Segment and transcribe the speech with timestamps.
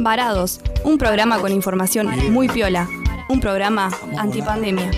[0.00, 2.88] Varados, un programa con información muy piola,
[3.28, 4.90] un programa antipandemia.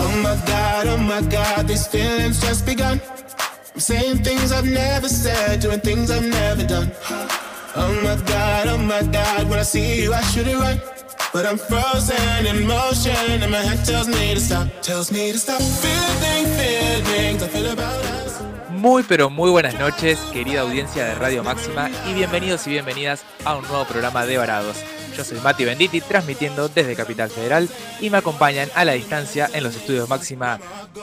[0.00, 3.00] Oh my god, oh my god, these feelings just begun.
[3.74, 6.90] I'm saying things I've never said, doing things I've never done.
[7.76, 10.80] Oh my god, oh my god, when I see you, I should it right.
[11.32, 15.38] But I'm frozen in motion, and my head tells me to stop, tells me to
[15.38, 15.60] stop.
[15.60, 18.40] Feeling, feelings I feel about us.
[18.70, 23.56] Muy pero muy buenas noches, querida audiencia de Radio Máxima, y bienvenidos y bienvenidas a
[23.56, 24.76] un nuevo programa de Varados.
[25.16, 27.68] Yo soy Mati Benditi, transmitiendo desde Capital Federal,
[28.00, 30.60] y me acompañan a la distancia en los estudios Máxima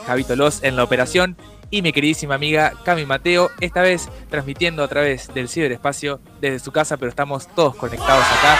[0.07, 1.37] Javito Los en la operación,
[1.69, 6.71] y mi queridísima amiga Cami Mateo, esta vez transmitiendo a través del ciberespacio desde su
[6.71, 8.59] casa, pero estamos todos conectados acá.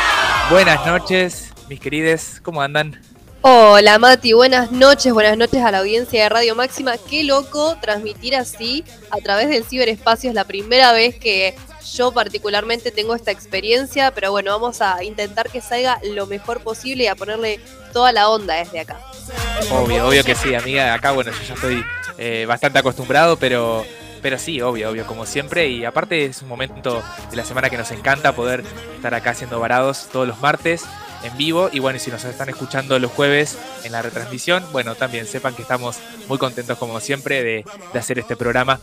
[0.50, 3.02] Buenas noches, mis querides, ¿cómo andan?
[3.42, 6.98] Hola Mati, buenas noches, buenas noches a la audiencia de Radio Máxima.
[6.98, 10.30] Qué loco transmitir así a través del ciberespacio.
[10.32, 11.56] Es la primera vez que
[11.94, 17.04] yo particularmente tengo esta experiencia, pero bueno, vamos a intentar que salga lo mejor posible
[17.04, 17.60] y a ponerle
[17.94, 19.00] toda la onda desde acá.
[19.72, 20.94] Obvio, obvio que sí, amiga.
[20.94, 21.86] Acá, bueno, yo ya estoy
[22.18, 23.86] eh, bastante acostumbrado, pero,
[24.22, 25.68] pero sí, obvio, obvio, como siempre.
[25.70, 28.64] Y aparte es un momento de la semana que nos encanta poder
[28.96, 30.84] estar acá haciendo varados todos los martes
[31.24, 31.70] en vivo.
[31.72, 35.62] Y bueno, si nos están escuchando los jueves en la retransmisión, bueno, también sepan que
[35.62, 38.80] estamos muy contentos como siempre de, de hacer este programa.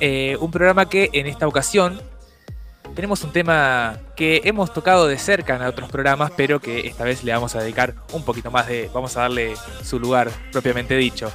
[0.00, 2.00] Eh, un programa que en esta ocasión
[2.94, 7.24] tenemos un tema que hemos tocado de cerca en otros programas, pero que esta vez
[7.24, 11.30] le vamos a dedicar un poquito más de, vamos a darle su lugar propiamente dicho.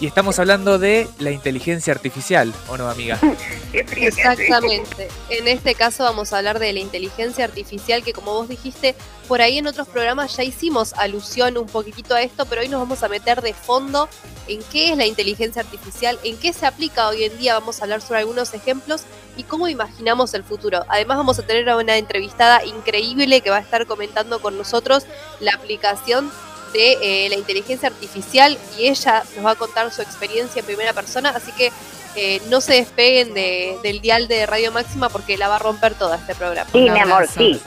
[0.00, 3.20] Y estamos hablando de la inteligencia artificial, ¿o no, amiga?
[3.74, 5.08] Exactamente.
[5.28, 8.94] En este caso vamos a hablar de la inteligencia artificial que como vos dijiste,
[9.28, 12.80] por ahí en otros programas ya hicimos alusión un poquitito a esto, pero hoy nos
[12.80, 14.08] vamos a meter de fondo
[14.48, 17.84] en qué es la inteligencia artificial, en qué se aplica hoy en día, vamos a
[17.84, 19.02] hablar sobre algunos ejemplos
[19.36, 20.82] y cómo imaginamos el futuro.
[20.88, 25.04] Además vamos a tener a una entrevistada increíble que va a estar comentando con nosotros
[25.40, 26.30] la aplicación
[26.72, 30.92] de eh, la inteligencia artificial y ella nos va a contar su experiencia en primera
[30.92, 31.72] persona, así que
[32.16, 35.94] eh, no se despeguen de, del dial de Radio Máxima porque la va a romper
[35.94, 36.68] toda este programa.
[36.72, 37.60] Sí, mi amor, sí.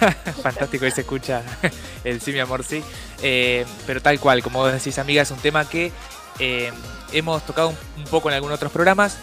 [0.42, 1.42] Fantástico y se escucha
[2.04, 2.82] el sí, mi amor, sí.
[3.22, 5.92] Eh, pero tal cual, como vos decís, amiga, es un tema que
[6.38, 6.72] eh,
[7.12, 9.18] hemos tocado un, un, poco en algunos otros programas,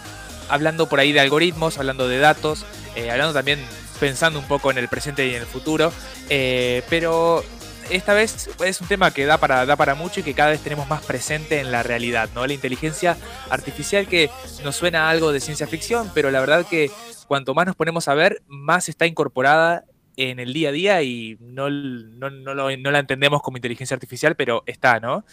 [0.49, 3.59] hablando por ahí de algoritmos, hablando de datos, eh, hablando también
[3.99, 5.91] pensando un poco en el presente y en el futuro,
[6.29, 7.43] eh, pero
[7.89, 10.61] esta vez es un tema que da para, da para mucho y que cada vez
[10.61, 12.45] tenemos más presente en la realidad, ¿no?
[12.45, 13.17] La inteligencia
[13.49, 14.29] artificial que
[14.63, 16.91] nos suena a algo de ciencia ficción, pero la verdad que
[17.27, 19.85] cuanto más nos ponemos a ver, más está incorporada
[20.15, 24.63] en el día a día y no, no, no, la entendemos como inteligencia artificial, pero
[24.65, 25.25] está, ¿no?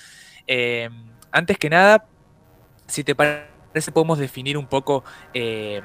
[0.47, 0.88] Eh,
[1.32, 2.06] antes que nada,
[2.87, 5.82] si te parece, podemos definir un poco eh,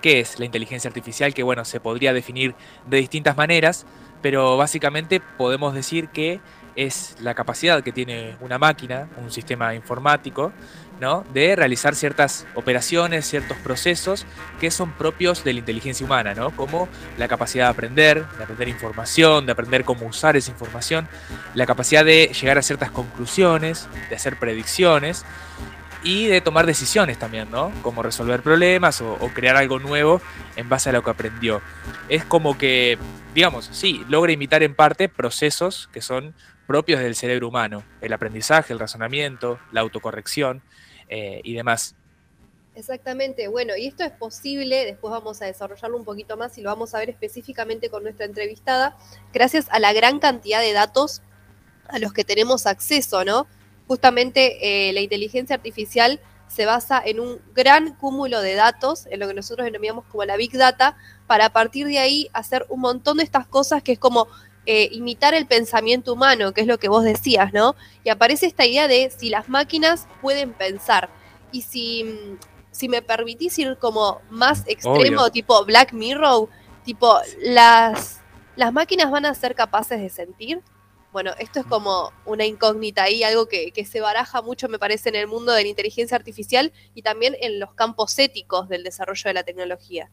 [0.00, 2.54] qué es la inteligencia artificial, que bueno, se podría definir
[2.86, 3.86] de distintas maneras,
[4.22, 6.40] pero básicamente podemos decir que
[6.76, 10.52] es la capacidad que tiene una máquina, un sistema informático,
[11.00, 11.24] ¿no?
[11.34, 14.24] de realizar ciertas operaciones, ciertos procesos
[14.60, 16.50] que son propios de la inteligencia humana, ¿no?
[16.50, 16.88] como
[17.18, 21.08] la capacidad de aprender, de aprender información, de aprender cómo usar esa información,
[21.54, 25.24] la capacidad de llegar a ciertas conclusiones, de hacer predicciones
[26.04, 27.72] y de tomar decisiones también, ¿no?
[27.82, 30.20] Como resolver problemas o, crear algo nuevo
[30.56, 31.62] en base a lo que aprendió.
[32.08, 32.98] Es como que,
[33.34, 36.34] digamos, sí, logra imitar en parte procesos que son
[36.66, 40.62] propios del cerebro humano, el aprendizaje, el razonamiento, la autocorrección
[41.08, 41.94] eh, y demás.
[42.74, 46.70] Exactamente, bueno, y esto es posible, después vamos a desarrollarlo un poquito más y lo
[46.70, 48.96] vamos a ver específicamente con nuestra entrevistada,
[49.30, 51.20] gracias a la gran cantidad de datos
[51.88, 53.46] a los que tenemos acceso, ¿no?
[53.86, 59.28] Justamente eh, la inteligencia artificial se basa en un gran cúmulo de datos, en lo
[59.28, 63.16] que nosotros denominamos como la Big Data, para a partir de ahí hacer un montón
[63.16, 64.28] de estas cosas que es como
[64.66, 67.74] eh, imitar el pensamiento humano, que es lo que vos decías, ¿no?
[68.04, 71.08] Y aparece esta idea de si las máquinas pueden pensar.
[71.50, 72.38] Y si,
[72.70, 75.30] si me permitís ir como más extremo, Obvio.
[75.32, 76.48] tipo Black Mirror,
[76.84, 78.20] tipo, las,
[78.54, 80.62] las máquinas van a ser capaces de sentir.
[81.12, 85.16] Bueno, esto es como una incógnita ahí, algo que, se baraja mucho, me parece, en
[85.16, 89.34] el mundo de la inteligencia artificial y también en los campos éticos del desarrollo de
[89.34, 90.10] la tecnología.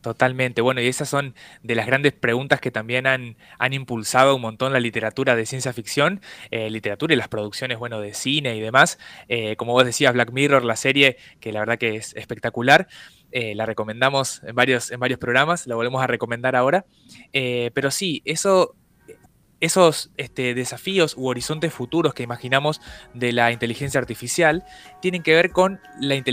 [0.00, 0.60] Totalmente.
[0.60, 3.36] Bueno, y esas son de las grandes preguntas que también han,
[3.72, 6.20] impulsado un montón la literatura de ciencia ficción,
[6.52, 9.00] eh, literatura y las producciones, bueno, de cine y demás.
[9.26, 12.86] Eh, como vos decías, Black Mirror, la serie, que la verdad que es espectacular.
[13.32, 16.86] Eh, la recomendamos en varios, en varios programas, la volvemos a recomendar ahora.
[17.32, 18.76] Pero sí, eso
[19.60, 22.80] esos este, desafíos u horizontes futuros que imaginamos
[23.14, 24.64] de la inteligencia artificial
[25.00, 25.80] tienen que ver con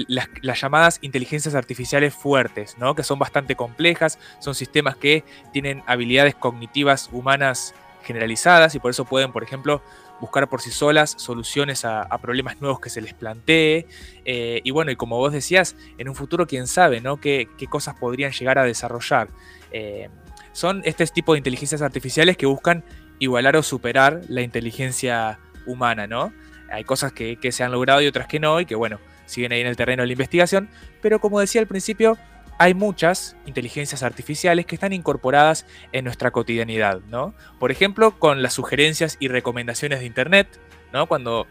[0.08, 2.96] las, llamadas inteligencias artificiales fuertes, ¿no?
[2.96, 7.74] que son bastante complejas, son sistemas que tienen habilidades cognitivas humanas
[8.04, 9.82] generalizadas y por eso pueden, por ejemplo,
[10.22, 13.88] buscar por sí solas soluciones a, problemas nuevos que se les plantee.
[14.24, 17.20] Eh, y bueno, y como vos decías, en un futuro quién sabe, ¿no?
[17.20, 19.28] ¿Qué, cosas podrían llegar a desarrollar?
[19.72, 20.10] Eh,
[20.54, 22.86] son este tipo de inteligencias artificiales que buscan
[23.20, 26.34] igualar o superar la inteligencia humana, ¿no?
[26.72, 29.62] Hay cosas que, se han logrado y otras que no, y que bueno, siguen ahí
[29.62, 30.70] en el terreno de la investigación,
[31.02, 32.18] pero como decía al principio,
[32.58, 37.34] hay muchas inteligencias artificiales que están incorporadas en nuestra cotidianidad, ¿no?
[37.60, 40.48] Por ejemplo, con las sugerencias y recomendaciones de Internet,
[40.94, 41.08] ¿no?
[41.08, 41.48] Cuando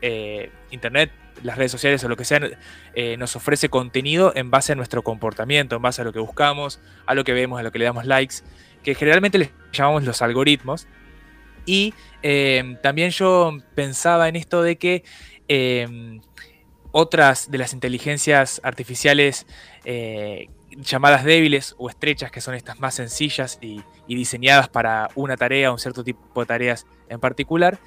[0.00, 1.10] eh, Internet,
[1.42, 2.40] las redes sociales o lo que sea,
[2.94, 6.80] eh, nos ofrece contenido en base a nuestro comportamiento, en base a lo que buscamos,
[7.04, 8.36] a lo que vemos, a lo que le damos likes,
[8.82, 10.86] que generalmente les llamamos los algoritmos,
[11.66, 11.92] y
[12.22, 15.04] em, también yo pensaba en esto de que
[15.48, 16.20] em,
[16.92, 19.46] otras de las inteligencias artificiales
[19.84, 20.48] eh,
[20.78, 25.78] llamadas débiles o estrechas, que son estas más sencillas y, diseñadas para una tarea, un
[25.78, 27.78] cierto tipo de tareas en particular,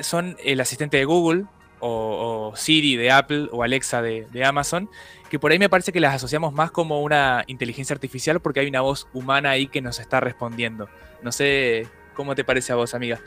[0.00, 1.44] son el asistente de Google
[1.80, 4.88] o, Siri de Apple o Alexa de, Amazon,
[5.30, 8.68] que por ahí me parece que las asociamos más como una inteligencia artificial porque hay
[8.68, 10.88] una voz humana ahí que nos está respondiendo.
[11.22, 11.86] No sé
[12.18, 13.20] ¿Cómo te parece a vos, amiga?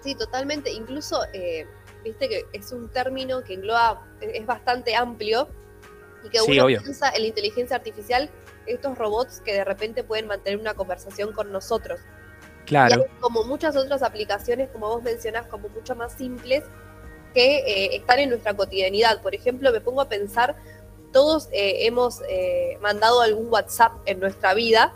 [0.00, 0.72] Sí, totalmente.
[0.72, 1.64] Incluso, eh,
[2.02, 5.46] viste que es un término que engloba, es bastante amplio
[6.24, 8.28] y que uno piensa en la inteligencia artificial,
[8.66, 12.00] estos robots que de repente pueden mantener una conversación con nosotros.
[12.64, 13.06] Claro.
[13.20, 16.64] como muchas otras aplicaciones, como vos mencionás, como mucho más simples,
[17.32, 19.22] que eh, están en nuestra cotidianidad.
[19.22, 20.56] Por ejemplo, me pongo a pensar,
[21.12, 22.22] todos eh, hemos
[22.80, 24.92] mandado algún WhatsApp en nuestra vida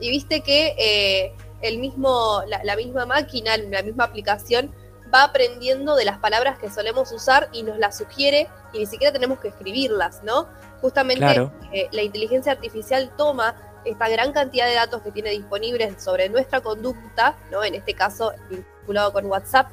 [0.00, 4.74] y viste que el mismo, la, misma máquina, la misma aplicación
[5.12, 9.12] va aprendiendo de las palabras que solemos usar y nos las sugiere y ni siquiera
[9.12, 10.48] tenemos que escribirlas, ¿no?
[10.80, 13.54] Justamente eh, la inteligencia artificial toma
[13.84, 17.62] esta gran cantidad de datos que tiene disponibles sobre nuestra conducta, ¿no?
[17.62, 19.68] En este caso vinculado con WhatsApp,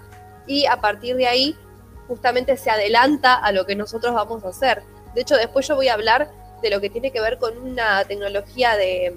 [0.46, 1.56] y a partir de ahí
[2.08, 4.84] justamente se adelanta a lo que nosotros vamos a hacer.
[5.14, 6.32] De hecho, después yo voy a hablar
[6.62, 9.16] de lo que tiene que ver con una tecnología de,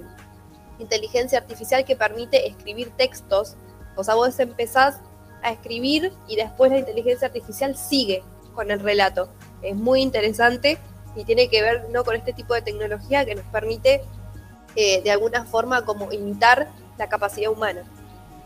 [0.82, 3.56] inteligencia artificial que permite escribir textos.
[3.96, 5.00] O sea, vos empezás
[5.42, 8.22] a escribir y después la inteligencia artificial sigue
[8.54, 9.32] con el relato.
[9.62, 10.78] Es muy interesante
[11.16, 12.04] y tiene que ver ¿no?
[12.04, 14.02] con este tipo de tecnología que nos permite
[14.76, 16.68] eh, de alguna forma como imitar
[16.98, 17.82] la capacidad humana.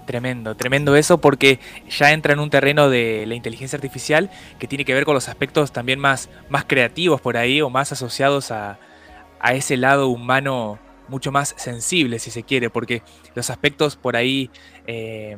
[0.06, 4.84] Tremendo, tremendo eso porque ya entra en un terreno de la inteligencia artificial que tiene
[4.84, 8.78] que ver con los aspectos también más, más creativos por ahí o más asociados a,
[9.40, 13.02] a ese lado humano mucho más sensible, si se quiere, porque
[13.34, 14.50] los aspectos por ahí
[14.86, 15.36] eh,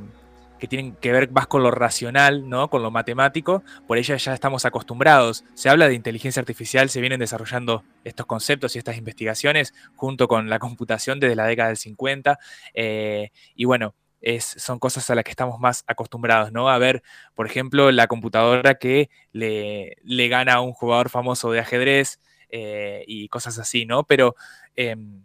[0.59, 2.69] que tienen que ver más con lo racional, ¿no?
[2.69, 5.45] con lo matemático, por ello ya estamos acostumbrados.
[5.55, 10.49] Se habla de inteligencia artificial, se vienen desarrollando estos conceptos y estas investigaciones junto con
[10.49, 12.39] la computación desde la década del 50,
[12.75, 16.69] eh, y bueno, es, son cosas a las que estamos más acostumbrados, ¿no?
[16.69, 17.03] A ver,
[17.35, 22.19] por ejemplo, la computadora que le, le gana a un jugador famoso de ajedrez
[22.51, 24.05] eh, y cosas así, ¿no?
[24.05, 24.35] Pero
[24.75, 25.25] em,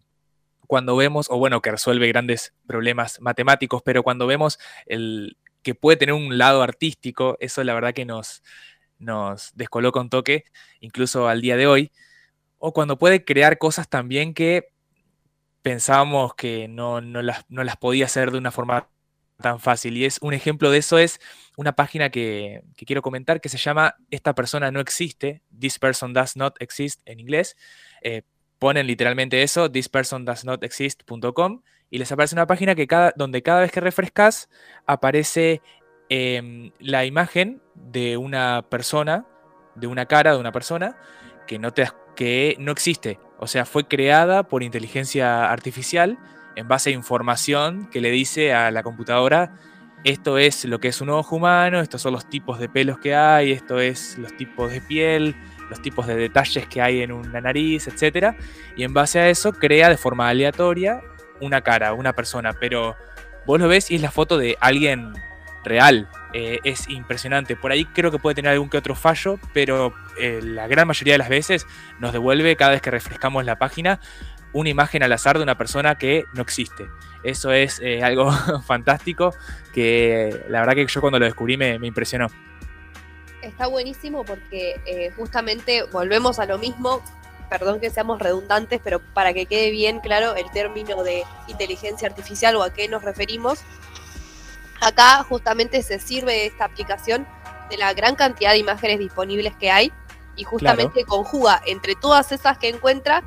[0.67, 5.97] cuando vemos, o bueno, que resuelve grandes problemas matemáticos, pero cuando vemos el, que puede
[5.97, 8.43] tener un lado artístico, eso la verdad que nos,
[8.99, 10.45] nos descoloca un toque,
[10.79, 11.91] incluso al día de hoy,
[12.57, 14.69] o cuando puede crear cosas también que
[15.61, 18.89] pensábamos que no, las, no las podía hacer de una forma
[19.41, 19.97] tan fácil.
[19.97, 21.19] Y es un ejemplo de eso es
[21.57, 26.35] una página que, quiero comentar que se llama Esta persona no existe, This person does
[26.35, 27.55] not exist en inglés.
[28.01, 28.23] Eh,
[28.63, 33.81] ponen literalmente eso, thispersondoesnotexist.com, y les aparece una página que cada, donde cada vez que
[33.81, 34.49] refrescas
[34.85, 35.61] aparece
[36.07, 39.25] em, la imagen de una persona,
[39.75, 40.95] de una cara de una persona
[41.45, 43.19] que no, te, que no existe.
[43.37, 46.17] O sea, fue creada por inteligencia artificial
[46.55, 49.57] en base a información que le dice a la computadora,
[50.05, 53.13] esto es lo que es un ojo humano, estos son los tipos de pelos que
[53.13, 55.35] hay, esto es los tipos de piel,
[55.69, 58.35] los tipos de detalles que hay en una nariz, etc.
[58.75, 61.01] Y en base a eso crea de forma aleatoria
[61.41, 62.95] una cara, una persona, pero
[63.45, 65.13] vos lo ves y es la foto de alguien
[65.63, 66.07] real.
[66.33, 67.55] Eh, es impresionante.
[67.55, 71.13] Por ahí creo que puede tener algún que otro fallo, pero eh, la gran mayoría
[71.13, 71.67] de las veces
[71.99, 73.99] nos devuelve cada vez que refrescamos la página
[74.51, 76.87] una imagen al azar de una persona que no existe.
[77.23, 78.31] Eso es eh, algo
[78.65, 79.33] fantástico
[79.73, 82.27] que la verdad que yo cuando lo descubrí me impresionó
[83.43, 87.01] está buenísimo porque eh, justamente volvemos a lo mismo,
[87.49, 92.55] perdón que seamos redundantes, pero para que quede bien claro el término de inteligencia artificial
[92.55, 93.59] o a qué nos referimos,
[94.83, 97.25] Acá justamente se sirve esta aplicación
[97.69, 99.93] de la gran cantidad de imágenes disponibles que hay
[100.35, 103.23] y justamente conjuga entre todas esas que encuentra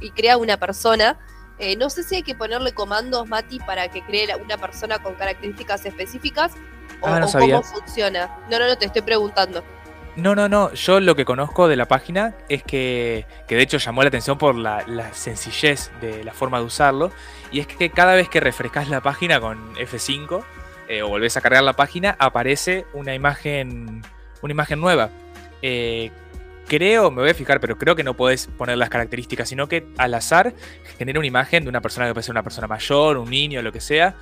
[0.00, 1.18] y crea una persona.
[1.58, 5.14] Eh, no sé si hay que ponerle comandos, Mati, para que cree una persona con
[5.14, 6.52] características específicas
[7.00, 8.30] o, Ah, no o cómo funciona.
[8.50, 9.64] No, no, no, te estoy preguntando.
[10.16, 10.72] No, no, no.
[10.72, 14.36] Yo lo que conozco de la página es que, que de hecho llamó la atención
[14.36, 17.12] por la, la sencillez de la forma de usarlo.
[17.52, 20.42] Y es que cada vez que refrescas la página con F5
[20.88, 24.02] eh, o volvés a cargar la página, aparece una imagen,
[24.42, 25.10] una imagen nueva.
[25.62, 26.10] Eh,
[26.68, 29.86] creo, me voy a fijar, pero creo que no podés poner las características, sino que
[29.96, 30.54] al azar
[30.98, 33.72] genera una imagen de una persona que puede ser una persona mayor, un niño, lo
[33.72, 34.14] que sea,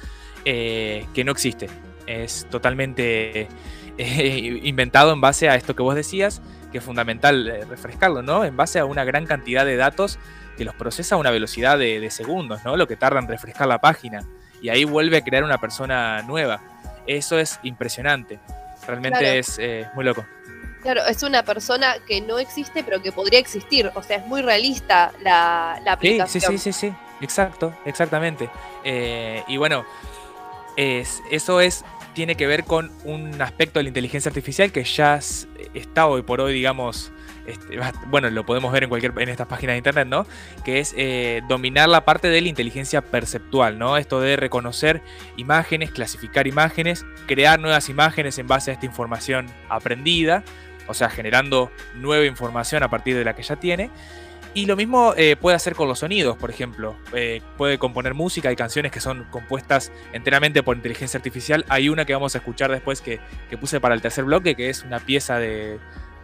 [0.45, 1.69] eh, que no existe.
[2.07, 3.49] Es totalmente
[3.99, 6.41] eh, inventado en base a esto que vos decías,
[6.73, 8.45] que es fundamental eh, refrescarlo, ¿no?
[8.45, 10.19] En base a una gran cantidad de datos
[10.57, 12.77] que los procesa a una velocidad de, de segundos, ¿no?
[12.77, 14.25] Lo que tarda en refrescar la página.
[14.63, 16.63] Y ahí vuelve a crear una persona nueva.
[17.07, 18.39] Eso es impresionante.
[18.87, 19.39] Realmente Claro.
[19.39, 20.25] es eh, muy loco.
[20.87, 23.91] Claro, es una persona que no existe, pero que podría existir.
[23.97, 26.53] O sea, es muy realista la, la Sí, aplicación.
[26.53, 26.95] sí, sí, sí, sí.
[27.21, 28.49] Exacto, exactamente.
[28.85, 29.85] Eh, y bueno,
[30.77, 35.17] es, eso es, tiene que ver con un aspecto de la inteligencia artificial que ya
[35.17, 37.11] es- está hoy por hoy, digamos,
[37.47, 40.27] este, bueno, lo podemos ver en cualquier en estas páginas de internet, ¿no?
[40.65, 43.97] Que es eh, dominar la parte de la inteligencia perceptual, ¿no?
[43.97, 45.01] Esto de reconocer
[45.37, 50.43] imágenes, clasificar imágenes, crear nuevas imágenes en base a esta información aprendida,
[50.87, 53.91] o sea, generando nueva información a partir de la que ya tiene.
[54.55, 56.97] Y lo mismo eh, puede hacer con los sonidos, por ejemplo.
[57.13, 61.67] Eh, puede componer música, hay canciones que son compuestas enteramente por inteligencia artificial.
[61.69, 64.71] Hay una que vamos a escuchar después que, que puse para el tercer bloque, que
[64.71, 65.79] es una pieza de,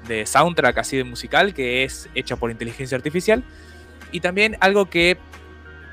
[0.09, 3.45] de soundtrack así de musical, que es hecha por inteligencia artificial.
[4.13, 5.19] Y también algo que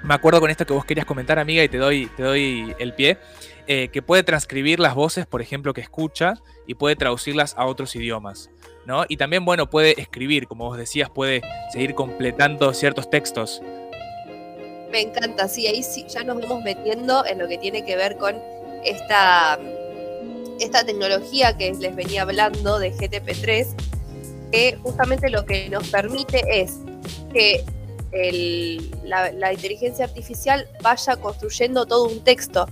[0.04, 2.94] me acuerdo con esto que vos querías comentar, amiga, y te doy, te doy el
[2.94, 3.18] pie,
[3.72, 6.34] eh, que puede transcribir las voces, por ejemplo, que escucha
[6.66, 8.50] y puede traducirlas a otros idiomas.
[8.88, 9.06] ¿no?
[9.08, 13.62] Y también, bueno, puede escribir, como vos decías, puede seguir completando ciertos textos.
[14.92, 18.18] Me encanta, sí, ahí sí ya nos vamos metiendo en lo que tiene que ver
[18.18, 18.38] con
[18.84, 19.60] esta,
[20.60, 23.68] esta tecnología que les venía hablando de GTP3,
[24.52, 26.80] que justamente lo que nos permite es
[27.32, 27.64] que
[29.04, 32.68] la inteligencia artificial vaya construyendo todo un texto.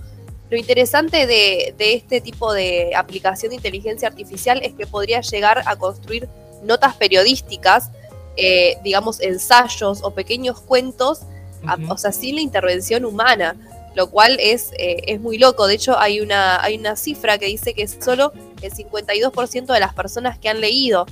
[0.50, 5.62] Lo interesante de, de este tipo de aplicación de inteligencia artificial es que podría llegar
[5.66, 6.28] a construir
[6.62, 7.90] notas periodísticas,
[8.36, 11.20] eh, digamos, ensayos o pequeños cuentos
[11.66, 13.56] a- o sea, sin la intervención humana,
[13.94, 15.66] lo cual es, eh, es muy loco.
[15.66, 19.92] De hecho, hay una, hay una cifra que dice que solo el 52% de las
[19.92, 21.04] personas que han leído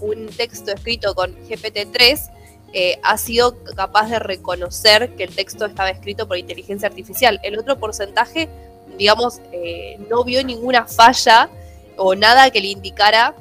[0.00, 2.30] un texto escrito con GPT-3
[2.74, 7.38] eh, ha sido capaz de reconocer que el texto estaba escrito por inteligencia artificial.
[7.44, 8.48] El otro porcentaje,
[8.98, 11.48] digamos, eh, no vio ninguna falla
[11.96, 13.34] o nada que le indicara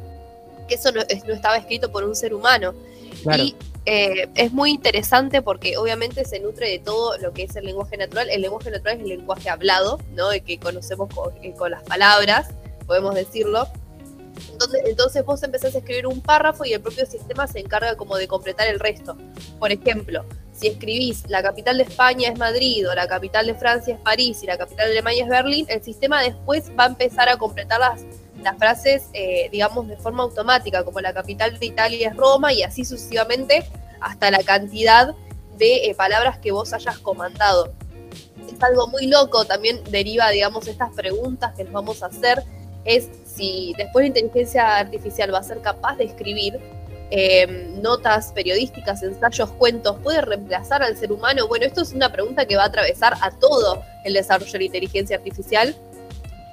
[0.67, 2.73] que eso no, es- no estaba escrito por un ser humano.
[3.23, 3.43] Claro.
[3.43, 3.55] Y
[3.85, 7.97] eh, es muy interesante porque obviamente se nutre de todo lo que es el lenguaje
[7.97, 8.29] natural.
[8.29, 10.31] El lenguaje natural es el lenguaje hablado, ¿no?
[10.31, 12.49] El que conocemos con, eh, con las palabras,
[12.85, 13.67] podemos decirlo.
[14.85, 18.27] Entonces, vos empezás a escribir un párrafo y el propio sistema se encarga como de
[18.27, 19.17] completar el resto.
[19.59, 23.95] Por ejemplo, si escribís la capital de España es Madrid o la capital de Francia
[23.95, 27.29] es París y la capital de Alemania es Berlín, el sistema después va a empezar
[27.29, 28.01] a completar las,
[28.43, 32.63] las frases, eh, digamos, de forma automática, como la capital de Italia es Roma y
[32.63, 33.65] así sucesivamente
[33.99, 35.15] hasta la cantidad
[35.57, 37.73] de eh, palabras que vos hayas comandado.
[38.51, 42.43] Es algo muy loco, también deriva, digamos, estas preguntas que nos vamos a hacer,
[42.83, 43.09] es
[43.41, 46.59] si después la inteligencia artificial va a ser capaz de escribir
[47.09, 47.47] eh,
[47.81, 51.47] notas periodísticas, ensayos, cuentos, puede reemplazar al ser humano.
[51.47, 54.65] Bueno, esto es una pregunta que va a atravesar a todo el desarrollo de la
[54.65, 55.75] inteligencia artificial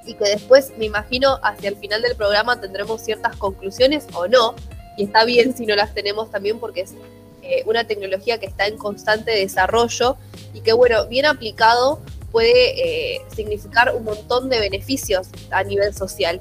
[0.07, 4.55] y que después, me imagino, hacia el final del programa tendremos ciertas conclusiones o no,
[4.97, 6.95] y está bien si no las tenemos también porque es
[7.43, 10.17] eh, una tecnología que está en constante desarrollo
[10.55, 12.01] y que, bueno, bien aplicado
[12.33, 16.41] puede eh, significar un montón de beneficios a nivel social.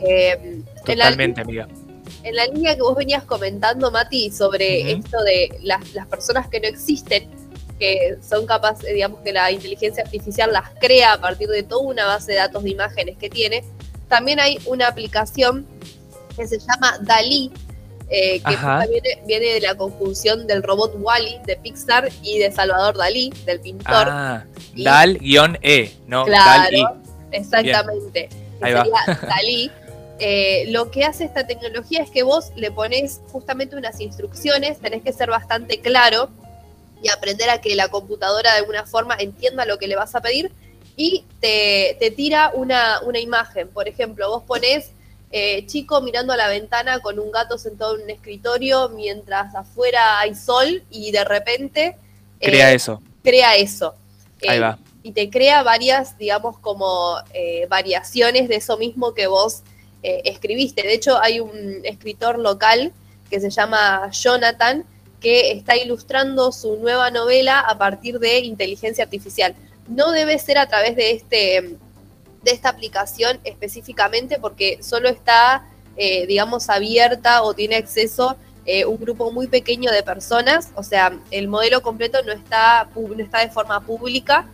[0.00, 0.64] Eh, en
[0.98, 1.68] la- Totalmente, amiga.
[2.22, 6.60] en la línea que vos venías comentando, Mati, sobre esto de las, las personas que
[6.60, 7.28] no existen,
[7.78, 12.06] que son capaces, digamos, que la inteligencia artificial las crea a partir de toda una
[12.06, 13.64] base de datos de imágenes que tiene,
[14.08, 15.66] también hay una aplicación
[16.36, 17.50] que se llama Dalí,
[18.08, 18.56] eh, que
[18.88, 23.60] viene, viene de la conjunción del robot Wally de Pixar y de Salvador Dalí, del
[23.60, 24.06] pintor.
[24.08, 24.44] Ah,
[24.76, 26.86] Dal-E, no Claro, Dal-I.
[27.32, 28.28] exactamente.
[28.62, 28.84] Ahí va.
[28.84, 29.70] sería Dalí.
[30.18, 35.02] Eh, lo que hace esta tecnología es que vos le pones justamente unas instrucciones, tenés
[35.02, 36.30] que ser bastante claro
[37.02, 40.22] y aprender a que la computadora de alguna forma entienda lo que le vas a
[40.22, 40.50] pedir
[40.96, 43.68] y te, te tira una, una imagen.
[43.68, 44.90] Por ejemplo, vos ponés
[45.32, 50.20] eh, chico mirando a la ventana con un gato sentado en un escritorio mientras afuera
[50.20, 51.96] hay sol y de repente...
[52.40, 53.02] Crea eso.
[53.22, 53.94] Crea eso.
[54.48, 54.78] Ahí va.
[55.02, 57.16] Y te crea varias, digamos, como
[57.68, 59.62] variaciones de eso mismo que vos
[60.24, 60.82] escribiste.
[60.82, 62.92] De hecho, hay un escritor local
[63.30, 64.84] que se llama Jonathan,
[65.20, 69.54] que está ilustrando su nueva novela a partir de inteligencia artificial.
[69.88, 71.76] No debe ser a través de, este,
[72.42, 78.36] de esta aplicación específicamente porque solo está, eh, digamos, abierta o tiene acceso
[78.66, 83.22] eh, un grupo muy pequeño de personas, o sea, el modelo completo no está, no
[83.22, 84.48] está de forma pública,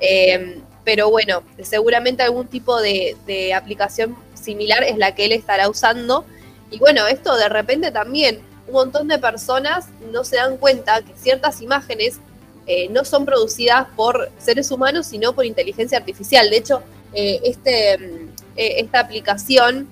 [0.00, 5.68] eh, pero bueno, seguramente algún tipo de, de aplicación similar es la que él estará
[5.68, 6.24] usando.
[6.70, 11.12] Y bueno, esto de repente también un montón de personas no se dan cuenta que
[11.16, 12.20] ciertas imágenes
[12.66, 16.48] eh, no son producidas por seres humanos, sino por inteligencia artificial.
[16.48, 16.82] De hecho,
[17.12, 19.88] eh, este, eh, esta aplicación,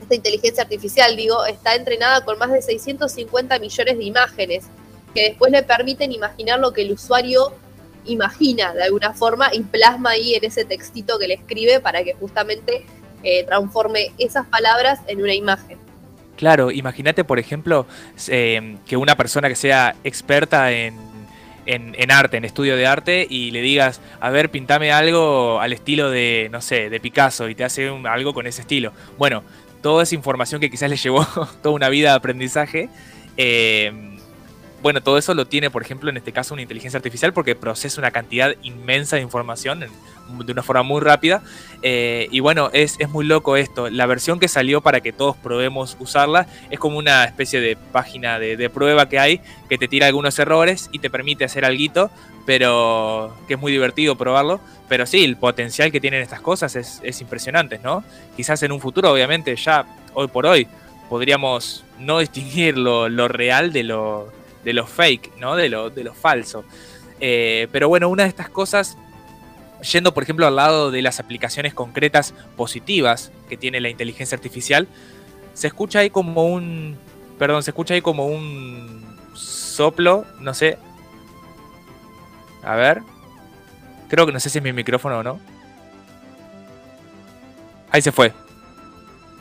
[0.00, 4.64] esta inteligencia artificial, digo, está entrenada con más de 650 millones de imágenes,
[5.14, 7.52] que después le permiten imaginar lo que el usuario
[8.06, 12.14] imagina de alguna forma y plasma ahí en ese textito que le escribe para que
[12.14, 12.86] justamente
[13.46, 15.78] transforme esas palabras en una imagen.
[16.38, 17.84] Claro, imagínate, por ejemplo,
[18.28, 20.96] em, que una persona que sea experta en,
[22.10, 26.48] arte, en estudio de arte, y le digas, a ver, pintame algo al estilo de,
[26.52, 28.92] no sé, de Picasso, y te hace algo con ese estilo.
[29.18, 29.42] Bueno,
[29.82, 31.26] toda esa información que quizás le llevó
[31.62, 32.88] toda una vida de aprendizaje,
[33.36, 34.16] em,
[34.80, 38.00] bueno, todo eso lo tiene, por ejemplo, en este caso una inteligencia artificial porque procesa
[38.00, 39.84] una cantidad inmensa de información
[40.28, 41.42] de una forma muy rápida.
[41.82, 43.88] Eh, y bueno, es, es, muy loco esto.
[43.90, 48.38] La versión que salió para que todos probemos usarla es como una especie de página
[48.38, 52.10] de, prueba que hay que te tira algunos errores y te permite hacer algo,
[52.46, 54.60] pero que es muy divertido probarlo.
[54.88, 58.02] Pero sí, el potencial que tienen estas cosas es, es impresionante, ¿no?
[58.36, 60.66] Quizás en un futuro, obviamente, ya hoy por hoy
[61.08, 64.32] podríamos no distinguir lo, lo real de lo
[64.64, 65.56] de fake, ¿no?
[65.56, 66.64] De lo, de falso.
[67.20, 68.96] Eh, pero bueno, una de estas cosas,
[69.82, 74.88] yendo por ejemplo al lado de las aplicaciones concretas positivas que tiene la inteligencia artificial,
[75.54, 76.96] se escucha ahí como un...
[77.38, 80.78] Perdón, se escucha ahí como un soplo, no sé.
[82.62, 83.02] A ver.
[84.08, 85.40] Creo que no sé si es mi micrófono o no.
[87.90, 88.32] Ahí se fue.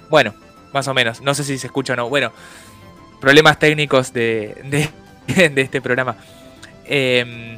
[0.09, 0.33] Bueno,
[0.73, 1.21] más o menos.
[1.21, 2.09] No sé si se escucha o no.
[2.09, 2.31] Bueno,
[3.19, 4.91] problemas técnicos de,
[5.27, 6.15] de este programa.
[6.85, 7.56] Eh,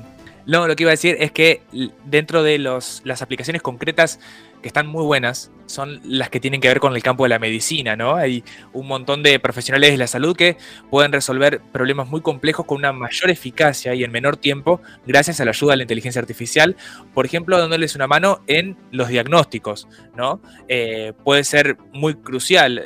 [0.50, 1.62] no, lo que iba a decir es que
[2.06, 4.20] dentro de los, las aplicaciones concretas
[4.64, 7.38] que están muy buenas son las que tienen que ver con el campo de la
[7.38, 8.16] medicina, ¿no?
[8.16, 10.58] Hay un montón de profesionales de la salud que
[10.90, 15.46] pueden resolver problemas muy complejos con una mayor eficacia y en menor tiempo gracias a
[15.46, 16.76] la ayuda de la inteligencia artificial,
[17.14, 20.42] por ejemplo, dándoles una mano en los diagnósticos, ¿no?
[20.68, 22.84] Eh, puede ser muy crucial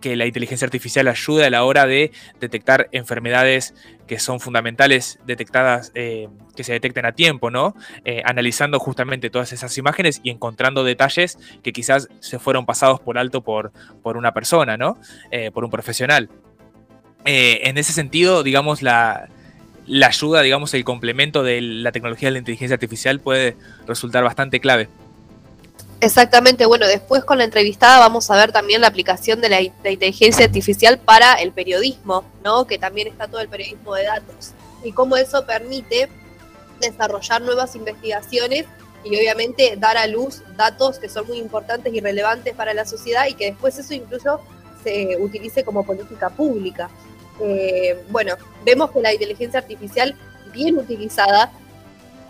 [0.00, 2.10] que la inteligencia artificial ayude a la hora de
[2.40, 3.74] detectar enfermedades
[4.10, 7.76] que son fundamentales detectadas, eh, que se detecten a tiempo, ¿no?
[8.04, 13.18] Eh, analizando justamente todas esas imágenes y encontrando detalles que quizás se fueron pasados por
[13.18, 13.70] alto por,
[14.02, 14.98] por una persona, ¿no?
[15.30, 16.28] Eh, por un profesional.
[17.24, 19.28] en ese sentido, digamos, la,
[19.86, 24.58] la ayuda, digamos, el complemento de la tecnología de la inteligencia artificial puede resultar bastante
[24.58, 24.88] clave.
[26.02, 30.46] Exactamente, bueno, después con la entrevistada vamos a ver también la aplicación de la, inteligencia
[30.46, 32.66] artificial para el periodismo, ¿no?
[32.66, 36.08] Que también está todo el periodismo de datos y cómo eso permite
[36.80, 38.64] desarrollar nuevas investigaciones
[39.04, 43.26] y obviamente dar a luz datos que son muy importantes y relevantes para la sociedad
[43.26, 44.40] y que después eso incluso
[44.82, 46.88] se utilice como política pública.
[47.42, 50.16] Eh, bueno, vemos que la inteligencia artificial
[50.50, 51.52] bien utilizada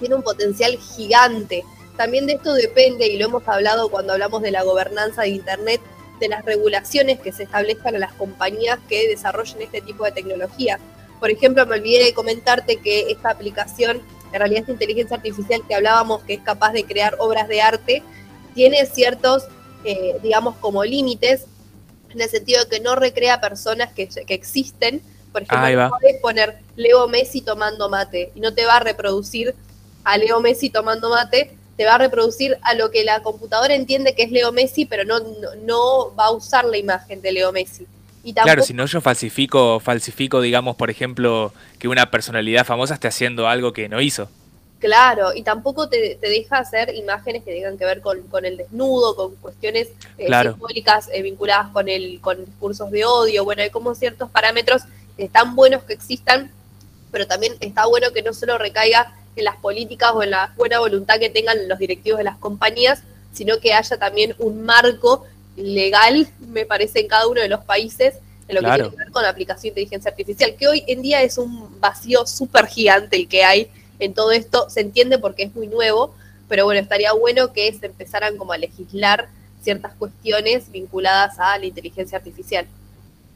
[0.00, 1.62] tiene un potencial gigante
[1.96, 5.80] también de esto depende, y lo hemos hablado cuando hablamos de la gobernanza de Internet,
[6.18, 10.78] de las regulaciones que se establezcan a las compañías que desarrollen este tipo de tecnología.
[11.18, 15.74] Por ejemplo, me olvidé de comentarte que esta aplicación, en realidad esta inteligencia artificial que
[15.74, 18.02] hablábamos, que es capaz de crear obras de arte,
[18.54, 19.44] tiene ciertos,
[19.84, 21.46] eh, digamos, como límites,
[22.10, 25.02] en el sentido de que no recrea personas que, que existen.
[25.32, 29.54] Por ejemplo, no puedes poner Leo Messi tomando mate y no te va a reproducir
[30.02, 34.14] a Leo Messi tomando mate, te va a reproducir a lo que la computadora entiende
[34.14, 35.18] que es Leo Messi, pero no,
[35.64, 37.86] no, va a usar la imagen de Leo Messi.
[38.22, 43.08] Y claro, si no yo falsifico, falsifico, digamos, por ejemplo, que una personalidad famosa esté
[43.08, 44.28] haciendo algo que no hizo.
[44.78, 49.36] Claro, y tampoco te, deja hacer imágenes que tengan que ver con, el desnudo, con
[49.36, 49.88] cuestiones
[50.18, 53.42] eh, simbólicas eh, vinculadas con el con discursos de odio.
[53.46, 54.82] Bueno, hay como ciertos parámetros
[55.16, 56.50] que están buenos que existan,
[57.10, 60.78] pero también está bueno que no solo recaiga en las políticas o en la buena
[60.78, 65.26] voluntad que tengan los directivos de las compañías, sino que haya también un marco
[65.56, 68.14] legal, me parece, en cada uno de los países
[68.48, 71.02] en lo que tiene que ver con la aplicación de inteligencia artificial, que hoy en
[71.02, 75.44] día es un vacío súper gigante el que hay en todo esto, se entiende porque
[75.44, 76.14] es muy nuevo,
[76.48, 79.28] pero bueno, estaría bueno que se empezaran como a legislar
[79.62, 82.66] ciertas cuestiones vinculadas a la inteligencia artificial.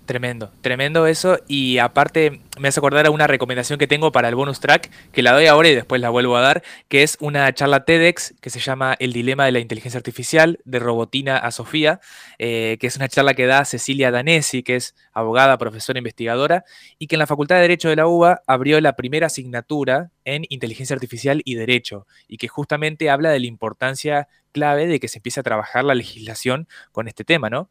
[0.07, 1.39] Tremendo, tremendo eso.
[1.49, 5.23] Y aparte, me hace acordar a una recomendación que tengo para el bonus track, que
[5.23, 8.51] la doy ahora y después la vuelvo a dar, que es una charla TEDx que
[8.51, 12.01] se llama El dilema de la inteligencia artificial, de Robotina a Sofía,
[12.39, 16.65] eh, que es una charla que da Cecilia Danesi, que es abogada, profesora, investigadora,
[16.99, 20.45] y que en la Facultad de Derecho de la UBA abrió la primera asignatura en
[20.51, 25.19] inteligencia artificial y derecho, y que justamente habla de la importancia clave de que se
[25.19, 27.71] empiece a trabajar la legislación con este tema, ¿no?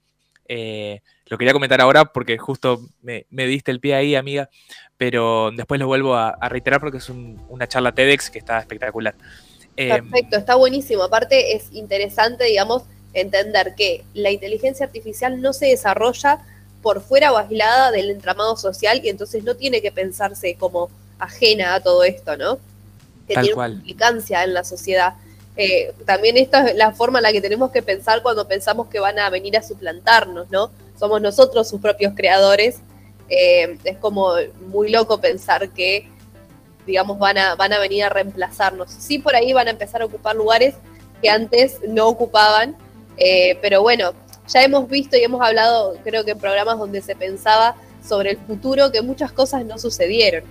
[0.56, 4.52] Eh, lo quería comentar ahora porque justo me, diste el pie ahí, amiga,
[4.98, 9.16] pero después lo vuelvo a, reiterar porque es una charla TEDx que está espectacular.
[9.78, 11.02] Eh, Perfecto, está buenísimo.
[11.02, 12.84] Aparte es interesante, digamos,
[13.16, 16.46] entender que la inteligencia artificial no se desarrolla
[16.84, 21.74] por fuera o aislada del entramado social y entonces no tiene que pensarse como ajena
[21.74, 22.60] a todo esto, ¿no?
[23.28, 25.16] Que tiene una implicancia en la sociedad.
[25.56, 29.00] Eh, también esta es la forma en la que tenemos que pensar cuando pensamos que
[29.00, 30.72] van a venir a suplantarnos, ¿no?
[31.00, 32.80] Somos nosotros sus propios creadores.
[33.30, 34.34] Eh, es como
[34.68, 36.10] muy loco pensar que,
[36.86, 38.90] digamos, van a, van a venir a reemplazarnos.
[38.92, 40.76] Sí, por ahí van a empezar a ocupar lugares
[41.22, 42.76] que antes no ocupaban,
[43.18, 44.14] eh, pero bueno,
[44.48, 48.38] ya hemos visto y hemos hablado, creo que en programas donde se pensaba sobre el
[48.38, 50.44] futuro, que muchas cosas no sucedieron.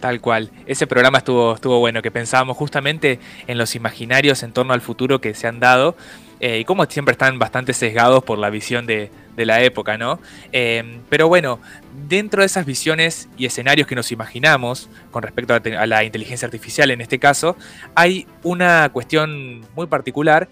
[0.00, 0.50] Tal cual.
[0.66, 5.20] Ese programa estuvo, estuvo bueno, que pensábamos justamente en los imaginarios en torno al futuro
[5.20, 5.96] que se han dado
[6.38, 10.18] eh, y como siempre están bastante sesgados por la visión de, la época, ¿no?
[10.52, 11.60] Eh, pero bueno,
[12.08, 16.90] dentro de esas visiones y escenarios que nos imaginamos con respecto a, la inteligencia artificial
[16.90, 17.56] en este caso,
[17.94, 20.48] hay una cuestión muy particular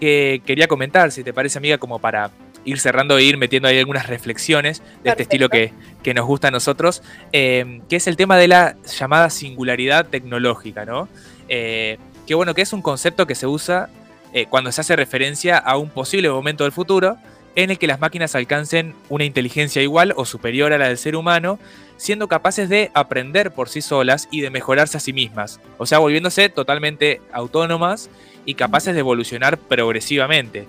[0.00, 2.30] que quería comentar, si te parece amiga, como para
[2.64, 5.72] ir cerrando e ir metiendo ahí algunas reflexiones de este estilo que,
[6.14, 11.06] nos gusta a nosotros, eh, que es el tema de la llamada singularidad tecnológica, ¿no?
[11.50, 13.90] Eh, que bueno, que es un concepto que se usa
[14.32, 17.18] eh, cuando se hace referencia a un posible momento del futuro
[17.56, 21.16] en el que las máquinas alcancen una inteligencia igual o superior a la del ser
[21.16, 21.58] humano,
[21.96, 25.98] siendo capaces de aprender por sí solas y de mejorarse a sí mismas, o sea,
[25.98, 28.10] volviéndose totalmente autónomas
[28.44, 30.68] y capaces de evolucionar progresivamente.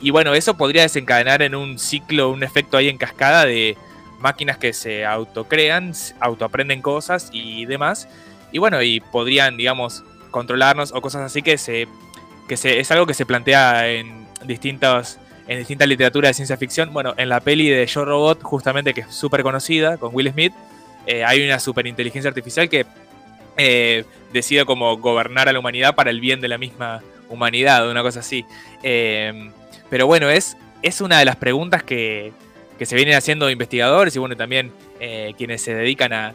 [0.00, 3.76] Y bueno, eso podría desencadenar en un ciclo, un efecto ahí en cascada de
[4.18, 8.08] máquinas que se autocrean, autoaprenden cosas y demás.
[8.52, 11.86] Y bueno, y podrían, digamos, controlarnos o cosas así que se.
[12.48, 15.18] que se, es algo que se plantea en distintos.
[15.46, 16.90] En distinta literatura de ciencia ficción.
[16.94, 20.54] Bueno, en la peli de Yo Robot, justamente que es súper conocida, con Will Smith,
[21.06, 22.86] eh, hay una superinteligencia artificial que
[23.58, 28.02] eh, decide como gobernar a la humanidad para el bien de la misma humanidad, una
[28.02, 28.44] cosa así.
[28.82, 29.50] Eh,
[29.94, 32.32] pero bueno, es, es una de las preguntas que,
[32.84, 36.34] se vienen haciendo investigadores y bueno, también eh, quienes se dedican a,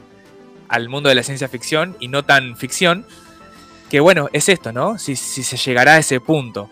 [0.69, 3.05] al mundo de la ciencia ficción y no tan ficción,
[3.89, 4.97] que bueno, es esto, ¿no?
[4.97, 6.69] Si, si se llegará a ese punto.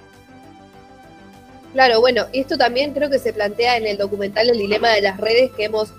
[1.73, 5.17] Claro, bueno, esto también creo que se plantea en el documental El Dilema de las
[5.17, 5.89] Redes que hemos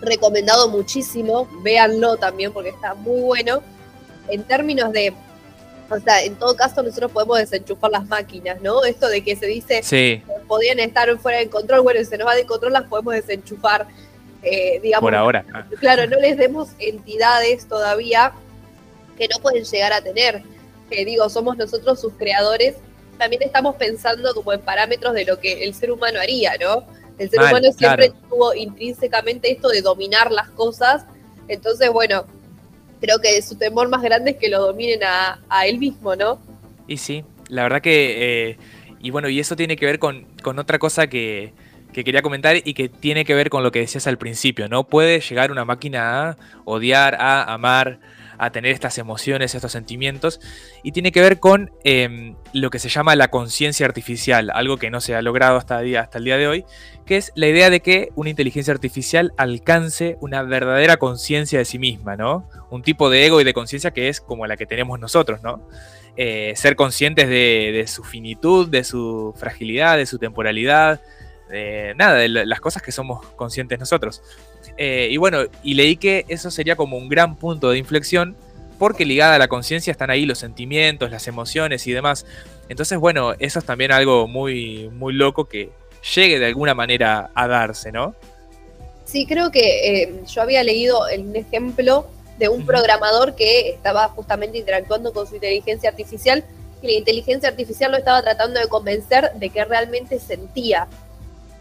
[0.00, 3.62] recomendado muchísimo, véanlo también porque está muy bueno,
[4.28, 5.12] en términos de
[5.92, 8.84] o sea, en todo caso nosotros podemos desenchufar las máquinas, ¿no?
[8.84, 12.26] Esto de que se dice que podían estar fuera de control, bueno, si se nos
[12.26, 13.86] va de control las podemos desenchufar,
[14.42, 15.06] eh, digamos.
[15.06, 15.44] Por ahora.
[15.80, 18.32] Claro, no les demos entidades todavía
[19.18, 20.42] que no pueden llegar a tener.
[20.88, 22.76] Que digo, somos nosotros sus creadores.
[23.18, 26.86] También estamos pensando como en parámetros de lo que el ser humano haría, ¿no?
[27.18, 31.04] El ser humano siempre tuvo intrínsecamente esto de dominar las cosas.
[31.48, 32.24] Entonces, bueno,
[33.02, 36.40] creo que su temor más grande es que lo dominen a, él mismo, ¿no?
[36.86, 38.58] Y sí, la verdad que, eh,
[39.00, 41.52] y bueno, y eso tiene que ver con, otra cosa que,
[41.92, 44.84] que, quería comentar y que tiene que ver con lo que decías al principio, ¿no?
[44.84, 47.98] Puede llegar una máquina a odiar, a amar,
[48.42, 50.40] a tener estas emociones, estos sentimientos,
[50.82, 54.90] y tiene que ver con em, lo que se llama la conciencia artificial, algo que
[54.90, 56.64] no se ha logrado hasta, hasta el día de hoy,
[57.06, 61.78] que es la idea de que una inteligencia artificial alcance una verdadera conciencia de sí
[61.78, 62.48] misma, ¿no?
[62.68, 65.62] Un tipo de ego y de conciencia que es como la que tenemos nosotros, ¿no?
[66.16, 71.00] Eh, ser conscientes de, su finitud, de su fragilidad, de su temporalidad,
[71.94, 74.20] nada, de las cosas que somos conscientes nosotros.
[74.76, 78.36] Eh, y bueno, y leí que eso sería como un gran punto de inflexión,
[78.78, 82.26] porque ligada a la conciencia están ahí los sentimientos, las emociones y demás.
[82.68, 85.70] Entonces, bueno, eso es también algo muy, muy loco que
[86.14, 88.14] llegue de alguna manera a darse, ¿no?
[89.04, 92.06] Sí, creo que eh, yo había leído un ejemplo
[92.38, 96.44] de un programador que estaba justamente interactuando con su inteligencia artificial
[96.80, 100.88] y la inteligencia artificial lo estaba tratando de convencer de que realmente sentía.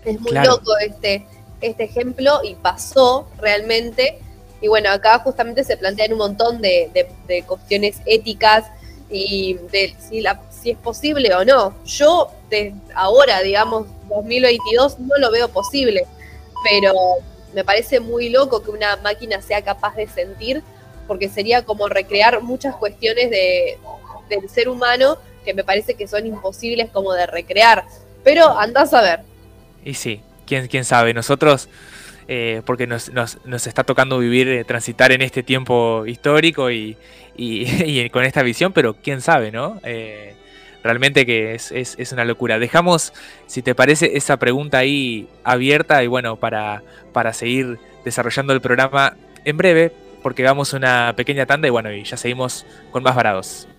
[0.05, 1.25] Es muy loco este,
[1.61, 4.19] este ejemplo y pasó realmente.
[4.61, 7.07] Y bueno, acá justamente se plantean un montón de,
[7.47, 8.65] cuestiones éticas
[9.09, 10.23] y de si,
[10.69, 11.73] es posible o no.
[11.85, 16.05] Yo, de ahora, digamos, 2022, no lo veo posible,
[16.63, 16.93] pero
[17.53, 20.61] me parece muy loco que una máquina sea capaz de sentir,
[21.07, 23.79] porque sería como recrear muchas cuestiones de,
[24.29, 27.85] del ser humano que me parece que son imposibles como de recrear.
[28.23, 29.21] Pero andás a ver.
[29.83, 30.21] Y sí,
[30.51, 31.69] quién, quién sabe, nosotros,
[32.27, 36.97] eh, porque nos, nos, está tocando vivir, eh, transitar en este tiempo histórico y,
[37.37, 39.79] y, con esta visión, pero quién sabe, ¿no?
[39.85, 40.35] Eh,
[40.83, 42.59] realmente que es, es, es, una locura.
[42.59, 43.13] Dejamos,
[43.47, 46.83] si te parece, esa pregunta ahí abierta y bueno, para,
[47.13, 52.03] para seguir desarrollando el programa en breve, porque vamos una pequeña tanda y bueno, y
[52.03, 53.69] ya seguimos con más varados.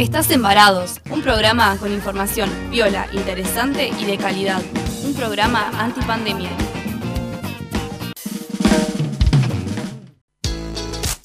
[0.00, 4.62] Estás Embarados, un programa con información viola, interesante y de calidad.
[5.04, 6.48] Un programa antipandemia.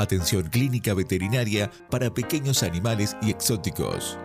[0.00, 4.18] Atención clínica veterinaria para pequeños animales y exóticos.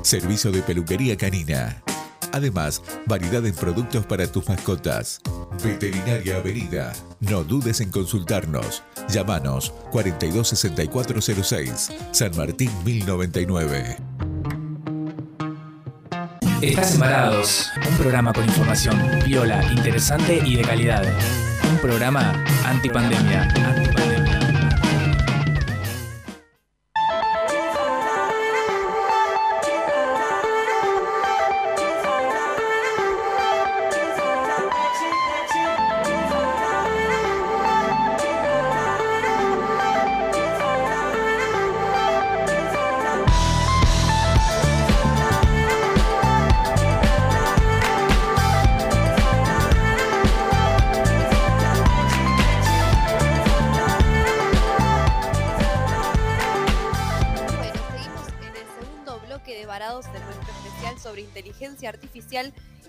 [0.00, 1.82] Servicio de peluquería canina.
[2.32, 5.20] Además, variedad en productos para tus mascotas.
[5.62, 6.94] Veterinaria Avenida.
[7.20, 8.82] No dudes en consultarnos.
[9.10, 13.98] Llámanos 426406, San Martín 1099.
[16.62, 21.04] Estás Embarados, un programa con información viola, interesante y de calidad.
[21.70, 22.32] Un programa
[22.64, 23.42] antipandemia.
[23.42, 24.47] antipandemia.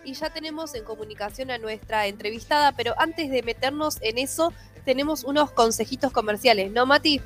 [0.03, 4.53] Y ya tenemos en comunicación a nuestra entrevistada, pero antes de meternos en eso,
[4.85, 7.21] tenemos unos consejitos comerciales, ¿no, Mati?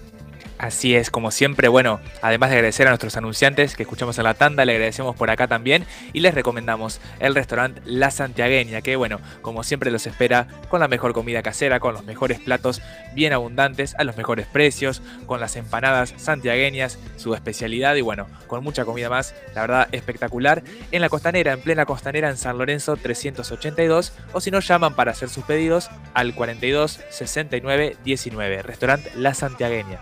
[0.64, 4.34] Así es, como siempre, bueno, además de agradecer a nuestros anunciantes que escuchamos en la
[4.34, 9.20] tanda, le agradecemos por acá también y les recomendamos el restaurante La Santiagueña, que bueno,
[9.42, 12.82] como siempre los espera con la mejor comida casera, con los mejores platos
[13.14, 18.64] bien abundantes, a los mejores precios, con las empanadas santiagueñas, su especialidad y bueno, con
[18.64, 22.96] mucha comida más, la verdad espectacular, en la costanera, en plena costanera en San Lorenzo
[22.96, 29.34] 382, o si no llaman para hacer sus pedidos al 42 69 19, restaurante La
[29.34, 30.00] Santiagueña.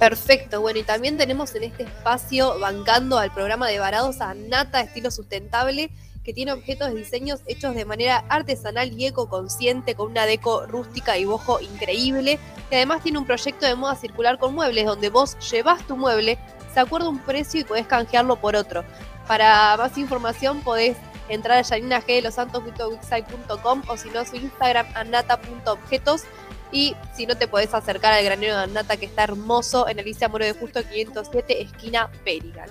[0.00, 4.34] Perfecto, bueno, y también tenemos en este espacio bancando al programa de Varados a
[4.80, 5.90] Estilo Sustentable,
[6.24, 11.18] que tiene objetos de diseños hechos de manera artesanal y ecoconsciente, con una deco rústica
[11.18, 15.36] y bojo increíble, que además tiene un proyecto de moda circular con muebles, donde vos
[15.50, 16.38] llevas tu mueble,
[16.72, 18.84] se acuerda un precio y podés canjearlo por otro.
[19.26, 20.96] Para más información podés
[21.28, 26.22] entrar a Janina G de los santos.wixsite.com o si no su Instagram anata.objetos
[26.72, 30.28] y si no te podés acercar al granero de Annata que está hermoso en Alicia
[30.28, 32.70] Moro de Justo 507, esquina Perigal.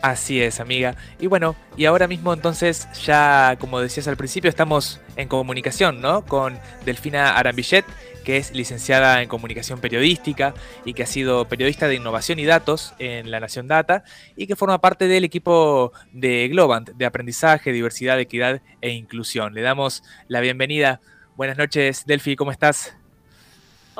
[0.00, 0.94] Así es, amiga.
[1.18, 6.24] Y bueno, y ahora mismo entonces ya, como decías al principio, estamos en comunicación, ¿no?
[6.24, 7.84] Con Delfina Arambillet,
[8.24, 12.94] que es licenciada en comunicación periodística y que ha sido periodista de innovación y datos
[13.00, 14.04] en La Nación Data
[14.36, 19.52] y que forma parte del equipo de Globant de aprendizaje, diversidad, equidad e inclusión.
[19.52, 21.00] Le damos la bienvenida.
[21.36, 22.97] Buenas noches, Delfi, ¿cómo estás?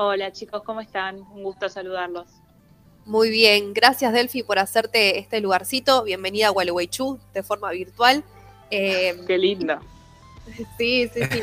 [0.01, 1.17] Hola chicos, ¿cómo están?
[1.17, 2.29] Un gusto saludarlos.
[3.05, 6.05] Muy bien, gracias Delphi por hacerte este lugarcito.
[6.05, 8.23] Bienvenida a Gualeguaychú de forma virtual.
[8.71, 9.81] Eh, Qué linda.
[10.79, 11.41] Sí, sí, sí.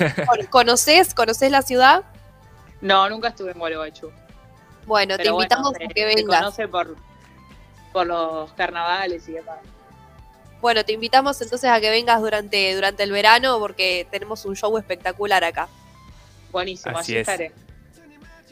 [0.49, 2.05] ¿Conoces, ¿Conoces la ciudad?
[2.79, 4.09] No, nunca estuve en Gualeguaychú.
[4.85, 6.55] Bueno, te invitamos a que vengas.
[6.55, 6.95] Se conoce por,
[7.91, 9.59] por los carnavales y demás.
[10.61, 14.77] Bueno, te invitamos entonces a que vengas durante, durante el verano porque tenemos un show
[14.77, 15.67] espectacular acá.
[16.53, 17.51] Buenísimo, así estaré.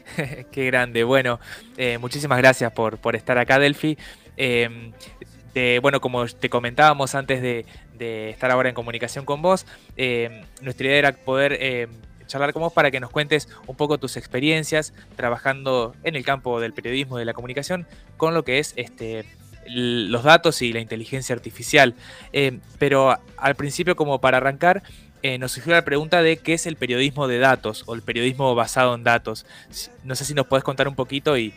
[0.50, 1.04] Qué grande.
[1.04, 1.40] Bueno,
[1.76, 3.98] eh, muchísimas gracias por, por, estar acá, Delphi.
[4.36, 4.92] Em,
[5.82, 7.64] bueno, como te comentábamos antes de,
[8.30, 11.90] estar ahora en comunicación con vos, em, nuestra idea era poder em,
[12.26, 16.60] charlar con vos para que nos cuentes un poco tus experiencias trabajando en el campo
[16.60, 17.86] del periodismo y de la comunicación
[18.16, 19.24] con lo que es este
[19.66, 21.94] los datos y la inteligencia artificial.
[22.78, 24.82] pero al principio, como para arrancar,
[25.24, 28.54] eh, nos surgió la pregunta de qué es el periodismo de datos o el periodismo
[28.54, 29.46] basado en datos.
[30.02, 31.54] No sé si nos puedes contar un poquito y,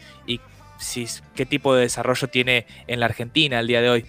[0.80, 4.06] si, qué tipo de desarrollo tiene en la Argentina al día de hoy.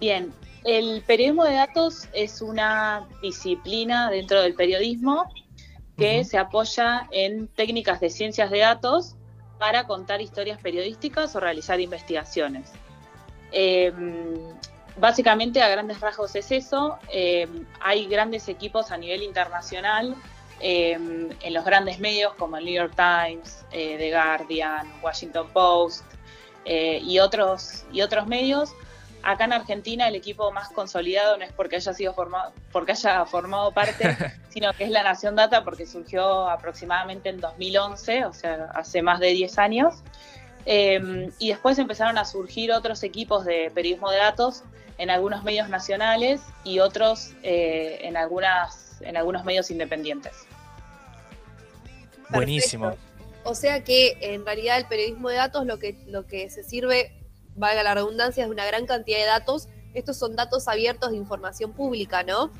[0.00, 0.32] Bien,
[0.64, 5.30] el periodismo de datos es una disciplina dentro del periodismo
[5.98, 9.16] que se apoya en técnicas de ciencias de datos
[9.58, 12.72] para contar historias periodísticas o realizar investigaciones.
[13.52, 13.92] Em,
[14.96, 16.98] básicamente a grandes rasgos es eso.
[17.12, 17.48] Eh,
[17.80, 20.14] hay grandes equipos a nivel internacional
[20.60, 26.04] eh, en los grandes medios como el New York Times, eh, The Guardian, Washington Post
[26.64, 28.72] y, otros, y otros medios.
[29.24, 33.24] Acá en Argentina el equipo más consolidado no es porque haya sido formado, porque haya
[33.24, 34.16] formado parte,
[34.48, 39.20] sino que es la Nación Data porque surgió aproximadamente en 2011, o sea, hace más
[39.20, 39.94] de 10 años.
[40.64, 44.62] y después empezaron a surgir otros equipos de periodismo de datos
[45.02, 50.32] en algunos medios nacionales y otros eh, en, algunas, en algunos medios independientes.
[52.30, 52.94] Buenísimo.
[53.42, 57.20] O sea que en realidad el periodismo de datos lo que, lo que se sirve,
[57.56, 59.68] valga la redundancia, es una gran cantidad de datos.
[59.92, 62.52] Estos son datos abiertos de información pública, ¿no?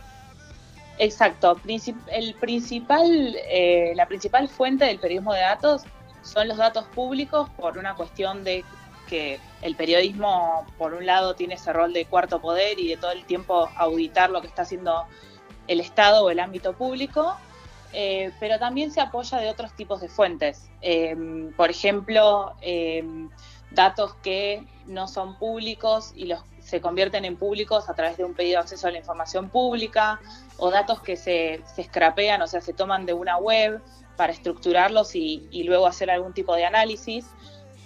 [0.98, 1.60] Exacto.
[2.08, 5.82] El principal, eh, la principal fuente del periodismo de datos
[6.22, 8.64] son los datos públicos por una cuestión de
[9.12, 13.10] que el periodismo, por un lado, tiene ese rol de cuarto poder y de todo
[13.10, 15.04] el tiempo auditar lo que está haciendo
[15.68, 17.36] el Estado o el ámbito público,
[17.92, 20.70] eh, pero también se apoya de otros tipos de fuentes.
[20.80, 23.28] Em, por ejemplo, em,
[23.70, 28.32] datos que no son públicos y los se convierten en públicos a través de un
[28.32, 30.20] pedido de acceso a la información pública,
[30.56, 33.82] o datos que se, se scrapean, o sea, se toman de una web
[34.16, 37.26] para estructurarlos y luego hacer algún tipo de análisis.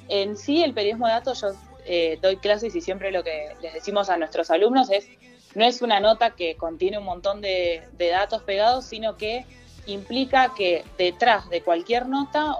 [0.08, 1.48] En sí, el periodismo de datos, yo
[1.88, 5.08] eh, doy clases y siempre lo que les decimos a nuestros alumnos es,
[5.54, 9.46] no es una nota que contiene un montón de, datos pegados, sino que
[9.86, 12.56] implica que detrás de cualquier nota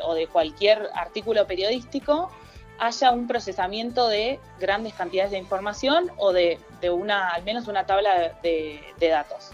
[0.00, 2.32] o de, cualquier artículo periodístico
[2.80, 6.58] haya un procesamiento de grandes cantidades de información o de,
[6.90, 9.52] una, al menos una tabla de, datos.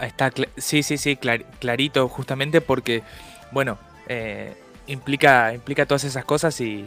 [0.00, 3.04] Está, sí, sí, sí, clarito, justamente porque,
[3.52, 6.86] bueno, eh, implica, implica todas esas cosas y,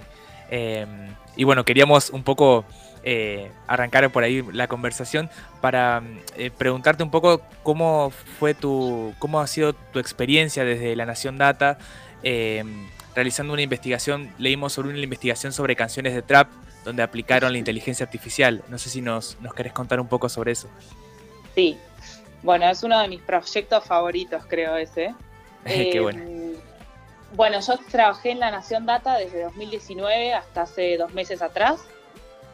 [0.49, 0.87] em,
[1.35, 2.65] y bueno, queríamos un poco
[3.03, 5.29] eh, arrancar por ahí la conversación
[5.61, 6.01] para
[6.35, 11.37] eh, preguntarte un poco cómo fue tu, cómo ha sido tu experiencia desde La Nación
[11.37, 11.77] Data
[12.23, 16.49] em, realizando una investigación, leímos sobre una investigación sobre canciones de trap
[16.83, 18.63] donde aplicaron la inteligencia artificial.
[18.69, 20.69] No sé si nos, nos querés contar un poco sobre eso.
[21.55, 21.77] Sí,
[22.43, 25.13] bueno, es uno de mis proyectos favoritos, creo ese.
[25.65, 26.46] Qué bueno.
[27.35, 31.81] Bueno, yo trabajé en La Nación Data desde 2019 hasta hace dos meses atrás,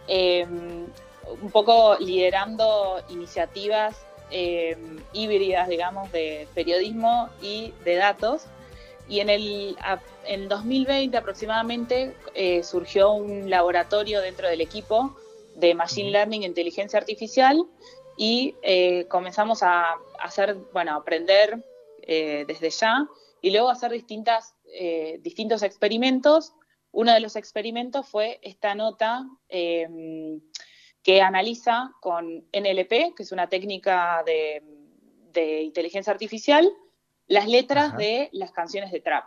[0.08, 0.88] em,
[1.42, 3.96] un poco liderando iniciativas
[4.36, 8.46] em, híbridas, digamos, de periodismo y de datos.
[9.08, 9.78] Y en el
[10.26, 15.16] en 2020 aproximadamente eh, surgió un laboratorio dentro del equipo
[15.56, 17.68] de Machine Learning e Inteligencia Artificial
[18.18, 21.64] y eh, comenzamos a hacer, bueno, aprender
[22.02, 23.08] eh, desde ya
[23.42, 26.54] y luego hacer distintas eh, distintos experimentos.
[26.92, 30.42] Uno de los experimentos fue esta nota em,
[31.04, 34.64] que analiza con NLP, que es una técnica de,
[35.64, 36.72] inteligencia artificial,
[37.28, 39.26] las letras de las canciones de trap.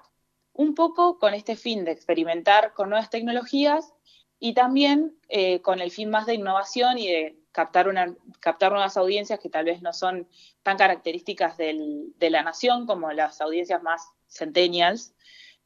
[0.53, 3.93] Un poco con este fin de experimentar con nuevas tecnologías
[4.39, 8.97] y también eh, con el fin más de innovación y de captar, una, captar nuevas
[8.97, 10.29] audiencias que tal vez no son
[10.63, 15.15] tan características del, de la nación como las audiencias más centennials.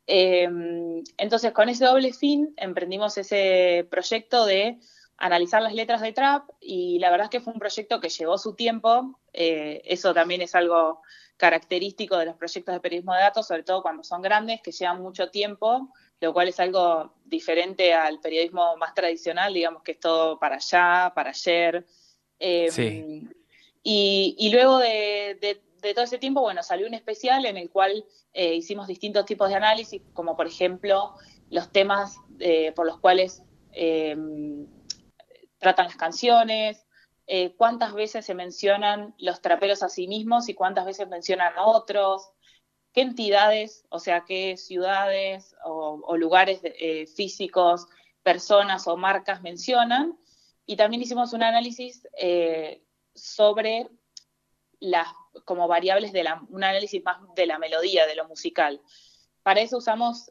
[0.06, 4.78] Em, entonces, con ese doble fin, emprendimos ese proyecto de
[5.16, 8.38] analizar las letras de trap y la verdad es que fue un proyecto que llevó
[8.38, 9.20] su tiempo.
[9.32, 11.02] Eh, eso también es algo
[11.36, 15.00] característico de los proyectos de periodismo de datos, sobre todo cuando son grandes, que llevan
[15.00, 20.38] mucho tiempo, lo cual es algo diferente al periodismo más tradicional, digamos que es todo
[20.38, 21.86] para allá, para ayer.
[22.38, 23.28] Em,
[23.82, 28.87] y, luego de, todo ese tiempo, bueno, salió un especial en el cual eh, hicimos
[28.87, 31.14] distintos tipos de análisis, como por ejemplo
[31.51, 34.66] los temas eh, por los cuales em,
[35.59, 36.87] tratan las canciones,
[37.33, 41.64] eh, cuántas veces se mencionan los traperos a sí mismos y cuántas veces mencionan a
[41.64, 42.28] otros,
[42.93, 47.87] qué entidades, o sea, qué ciudades o, lugares eh, físicos,
[48.24, 50.18] personas o marcas mencionan.
[50.66, 52.83] Y también hicimos un análisis eh,
[53.14, 53.89] sobre
[54.81, 55.07] las
[55.45, 58.81] como variables de la, un análisis más de la melodía, de lo musical.
[59.43, 60.31] Para eso usamos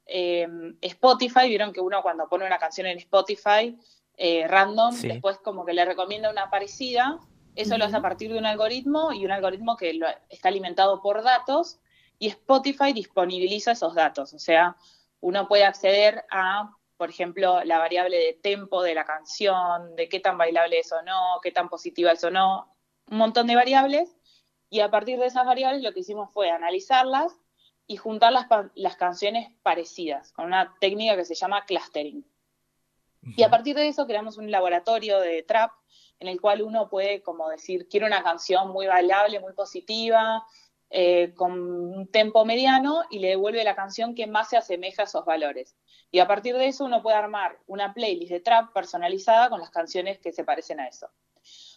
[0.81, 3.75] Spotify, vieron que uno cuando pone una canción en Spotify
[4.21, 7.19] eh, random, después como que le recomienda una parecida,
[7.55, 9.97] eso lo hace a partir de un algoritmo y un algoritmo que
[10.27, 11.79] está alimentado por datos
[12.19, 14.75] y Spotify disponibiliza esos datos, o sea,
[15.21, 20.19] uno puede acceder a, por ejemplo, la variable de tempo de la canción, de qué
[20.19, 22.75] tan bailable es o no, qué tan positiva es o no,
[23.09, 24.17] un montón de variables,
[24.69, 27.33] y a partir de esas variables lo que hicimos fue analizarlas
[27.87, 32.25] y juntar las, las canciones parecidas con una técnica que se llama clustering.
[33.35, 35.71] Y a partir de eso creamos un laboratorio de trap
[36.19, 40.45] en el cual uno puede como decir, quiero una canción muy bailable, muy positiva,
[40.91, 45.05] eh, con un tempo mediano y le devuelve la canción que más se asemeja a
[45.05, 45.75] esos valores.
[46.11, 49.69] Y a partir de eso uno puede armar una playlist de trap personalizada con las
[49.69, 51.09] canciones que se parecen a eso.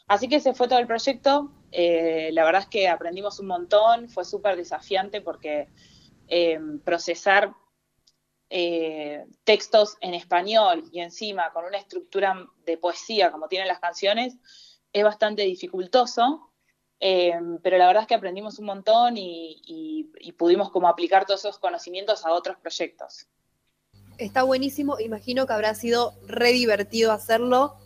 [0.08, 1.50] Así que ese fue todo el proyecto.
[1.70, 5.68] Eh, la verdad es que aprendimos un montón, fue súper desafiante porque
[6.28, 7.54] eh, procesar
[8.50, 14.36] eh, textos en español y encima con una estructura de poesía como tienen las canciones,
[14.92, 16.52] es bastante dificultoso,
[17.00, 22.24] pero la verdad es que aprendimos un montón y, pudimos como aplicar todos esos conocimientos
[22.24, 23.26] a otros proyectos.
[24.18, 27.76] Está buenísimo, imagino que habrá sido re divertido hacerlo.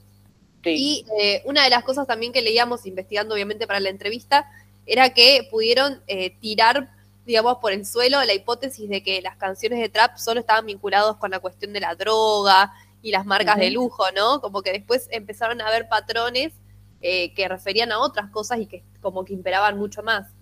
[0.64, 4.50] Y eh, una de las cosas también que leíamos investigando obviamente para la entrevista
[4.84, 6.02] era que pudieron
[6.40, 6.90] tirar
[7.26, 11.16] digamos, por el suelo la hipótesis de que las canciones de trap solo estaban vinculados
[11.16, 14.40] con la cuestión de la droga y las marcas de lujo, ¿no?
[14.40, 16.54] Como que después empezaron a haber patrones
[17.02, 20.32] eh, que referían a otras cosas y que como que imperaban mucho más.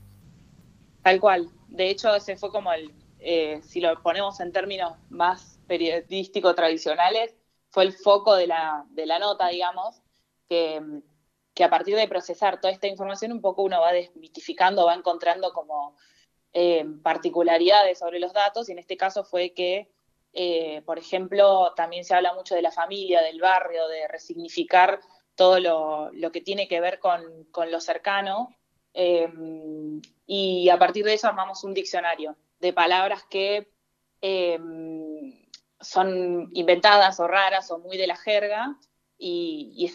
[1.03, 1.49] Tal cual.
[1.69, 7.35] De hecho, ese fue como el, eh, si lo ponemos en términos más periodísticos tradicionales,
[7.71, 10.01] fue el foco de la, de la nota, digamos,
[10.49, 15.53] que, a partir de procesar toda esta información un poco uno va desmitificando, va encontrando
[15.53, 15.97] como
[16.53, 19.91] eh, particularidades sobre los datos, y en este caso fue que,
[20.33, 25.01] eh, por ejemplo, también se habla mucho de la familia, del barrio, de resignificar
[25.35, 27.23] todo lo, que tiene que ver con,
[27.71, 28.55] lo cercano,
[28.93, 29.29] eh,
[30.27, 33.69] y a partir de eso armamos un diccionario de palabras que
[35.81, 38.79] son inventadas o raras o muy de la jerga,
[39.27, 39.91] y,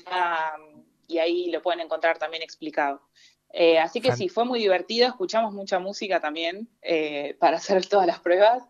[1.08, 3.02] y ahí lo pueden encontrar también explicado.
[3.52, 8.08] Eh, así que sí, fue muy divertido, escuchamos mucha música también eh, para hacer todas
[8.08, 8.64] las pruebas.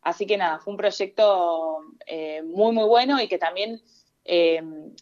[0.00, 3.82] Así que nada, fue un proyecto eh, muy, muy bueno y que también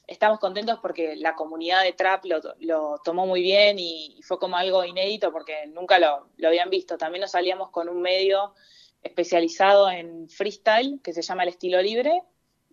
[0.06, 2.26] estamos contentos porque la comunidad de Trap
[2.60, 6.96] lo, tomó muy bien y, fue como algo inédito porque nunca lo, lo, habían visto.
[6.96, 8.54] También nos salíamos con un medio
[9.02, 12.22] especializado en freestyle que se llama El Estilo Libre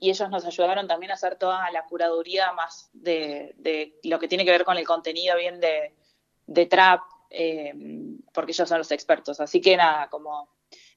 [0.04, 4.28] y ellos nos ayudaron también a hacer toda la curaduría más de, de lo que
[4.28, 5.94] tiene que ver con el contenido bien de
[6.48, 7.74] de trap, eh,
[8.34, 9.40] porque ellos son los expertos.
[9.40, 10.50] Así que nada, como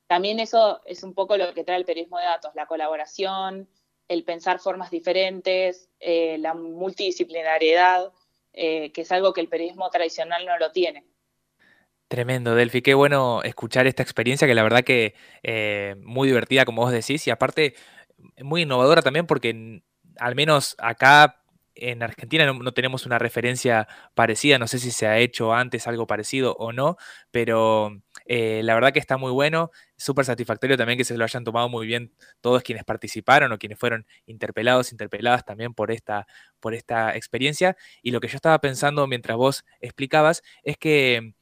[0.06, 3.68] también eso es un poco lo que trae el periodismo de datos, la colaboración,
[4.08, 8.12] el pensar formas diferentes, eh, la multidisciplinariedad,
[8.52, 11.04] eh, que es algo que el periodismo tradicional no lo tiene.
[12.08, 12.82] Tremendo, Delphi.
[12.82, 15.14] Qué bueno escuchar esta experiencia que la verdad que
[16.04, 17.74] muy divertida, como vos decís, y aparte
[18.42, 19.82] muy innovadora también porque
[20.18, 21.42] al menos acá
[21.76, 26.06] en Argentina no, tenemos una referencia parecida, no sé si se ha hecho antes algo
[26.06, 26.96] parecido o no,
[27.30, 31.44] pero eh, la verdad que está muy bueno, súper satisfactorio también que se lo hayan
[31.44, 36.26] tomado muy bien todos quienes participaron o quienes fueron interpelados, interpeladas también por esta,
[36.60, 37.76] por esta experiencia.
[38.02, 41.34] Y lo que yo estaba pensando mientras vos explicabas es que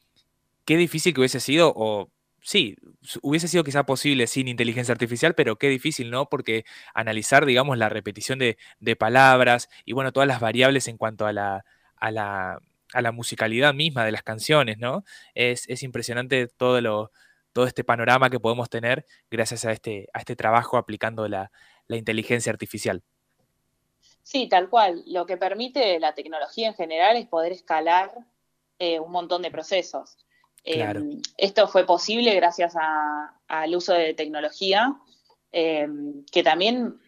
[0.64, 2.10] qué difícil que hubiese sido, o
[2.44, 2.76] sí,
[3.22, 6.28] hubiese sido quizá posible sin inteligencia artificial, pero qué difícil, ¿no?
[6.28, 6.64] Porque
[6.94, 8.56] analizar, digamos, la repetición de,
[8.96, 11.64] palabras y, bueno, todas las variables en cuanto a la,
[11.96, 12.60] a la,
[12.92, 15.04] a la musicalidad misma de las canciones, ¿no?
[15.34, 17.10] Es, es impresionante todo, lo,
[17.52, 21.50] todo este panorama que podemos tener gracias a este, a este trabajo aplicando la,
[21.88, 23.02] la inteligencia artificial.
[24.22, 25.02] Sí, tal cual.
[25.06, 28.12] Lo que permite la tecnología en general es poder escalar
[28.78, 30.23] eh, un montón de procesos.
[30.64, 32.74] Em, esto fue posible gracias
[33.48, 34.98] al uso de tecnología,
[35.52, 36.98] em, que también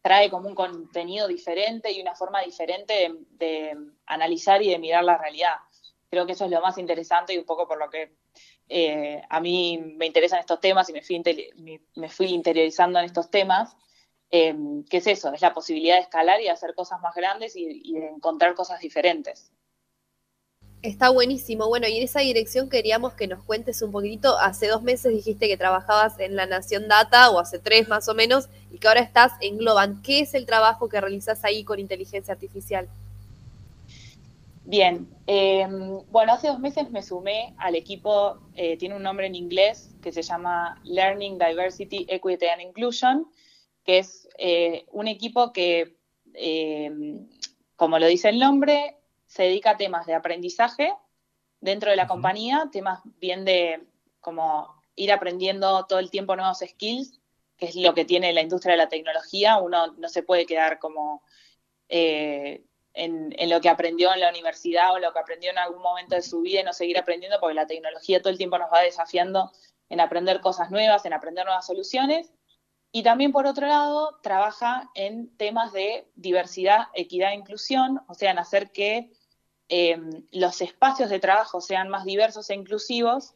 [0.00, 5.18] trae como un contenido diferente y una forma diferente de, analizar y de mirar la
[5.18, 5.56] realidad.
[6.08, 8.12] Creo que eso es lo más interesante y un poco por lo que
[8.68, 11.22] eh, a mí me interesan estos temas y me fui,
[11.96, 13.76] me fui interiorizando en estos temas.
[14.30, 15.32] Em, ¿Qué es eso?
[15.32, 19.52] Es la posibilidad de escalar y hacer cosas más grandes y, de encontrar cosas diferentes.
[20.82, 21.68] Está buenísimo.
[21.68, 24.38] Bueno, y en esa dirección queríamos que nos cuentes un poquitito.
[24.38, 28.14] Hace dos meses dijiste que trabajabas en La Nación Data, o hace tres más o
[28.14, 30.00] menos, y que ahora estás en Globan.
[30.00, 32.88] ¿Qué es el trabajo que realizas ahí con inteligencia artificial?
[34.64, 39.34] Bien, em, bueno, hace dos meses me sumé al equipo, eh, tiene un nombre en
[39.34, 43.26] inglés que se llama Learning, Diversity, Equity and Inclusion,
[43.84, 45.96] que es eh, un equipo que,
[46.34, 46.90] eh,
[47.76, 48.99] como lo dice el nombre,
[49.30, 50.92] se dedica a temas de aprendizaje
[51.60, 53.86] dentro de la compañía, temas bien de
[54.20, 57.20] como ir aprendiendo todo el tiempo nuevos skills,
[57.56, 59.58] que es lo que tiene la industria de la tecnología.
[59.58, 61.22] Uno no se puede quedar como
[61.88, 65.80] eh, en, en, lo que aprendió en la universidad o lo que aprendió en algún
[65.80, 68.72] momento de su vida y no seguir aprendiendo, porque la tecnología todo el tiempo nos
[68.72, 69.52] va desafiando
[69.90, 72.32] en aprender cosas nuevas, en aprender nuevas soluciones.
[72.90, 78.32] Y también, por otro lado, trabaja en temas de diversidad, equidad e inclusión, o sea,
[78.32, 79.12] en hacer que
[79.70, 79.98] eh,
[80.32, 83.34] los espacios de trabajo sean más diversos e inclusivos.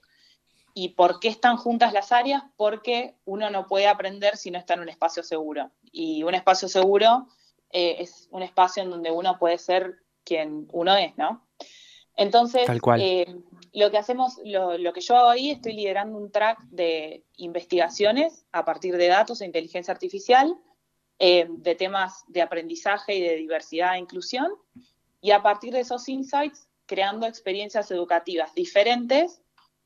[0.75, 2.43] ¿Y por qué están juntas las áreas?
[2.57, 5.71] Porque uno no puede aprender si no está en un espacio seguro.
[5.93, 7.29] Y un espacio seguro
[7.71, 11.47] eh, es un espacio en donde uno puede ser quien uno es, ¿no?
[12.17, 12.69] Entonces,
[12.99, 13.27] eh,
[13.73, 18.65] lo que hacemos, lo, que yo hago ahí, estoy liderando un track de investigaciones a
[18.65, 20.57] partir de datos e inteligencia artificial,
[21.19, 24.53] eh, de temas de aprendizaje y de diversidad e inclusión,
[25.25, 29.41] y a partir de esos insights, creando experiencias educativas diferentes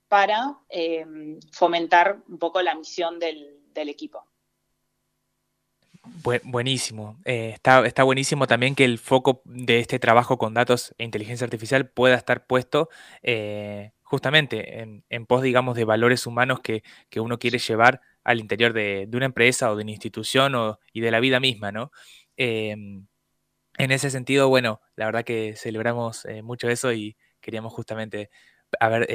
[0.09, 1.07] para eh,
[1.53, 4.27] fomentar un poco la misión del equipo
[6.45, 7.21] buenísimo.
[7.25, 11.45] Eh, está, está, buenísimo también que el foco de este trabajo con datos e inteligencia
[11.45, 12.89] artificial pueda estar puesto
[13.23, 16.83] eh, justamente en, pos, digamos, de valores humanos que,
[17.21, 21.11] uno quiere llevar al interior de, una empresa o de una institución o, y de
[21.11, 21.93] la vida misma, ¿no?
[23.79, 28.31] En ese sentido, bueno, la verdad que celebramos eh, mucho eso y queríamos justamente
[28.81, 29.07] a ver,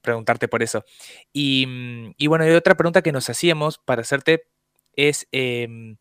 [0.00, 0.84] preguntarte por eso.
[1.32, 4.44] Y, mm, bueno, otra pregunta que nos hacíamos para hacerte
[4.94, 5.98] es em,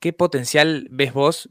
[0.00, 1.50] qué potencial ves vos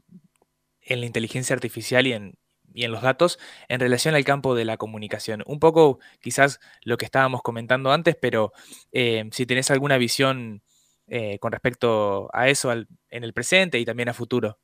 [0.82, 2.38] en la inteligencia artificial y en,
[2.74, 3.38] los datos
[3.68, 5.42] en relación al campo de la comunicación.
[5.46, 8.52] Un poco quizás lo que estábamos comentando antes, pero
[8.92, 10.62] em, si tenés alguna visión
[11.08, 12.86] eh, con respecto a eso en
[13.24, 14.58] el presente y también a futuro.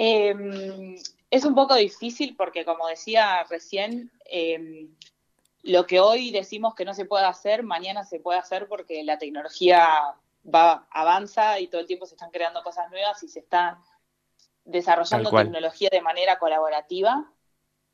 [0.00, 0.94] Em,
[1.28, 4.12] es un poco difícil porque, como decía recién,
[5.64, 9.18] lo que hoy decimos que no se puede hacer, mañana se puede hacer porque la
[9.18, 10.14] tecnología
[10.46, 13.82] va, avanza y todo el tiempo se están creando cosas nuevas y se está
[14.64, 17.32] desarrollando tecnología de manera colaborativa,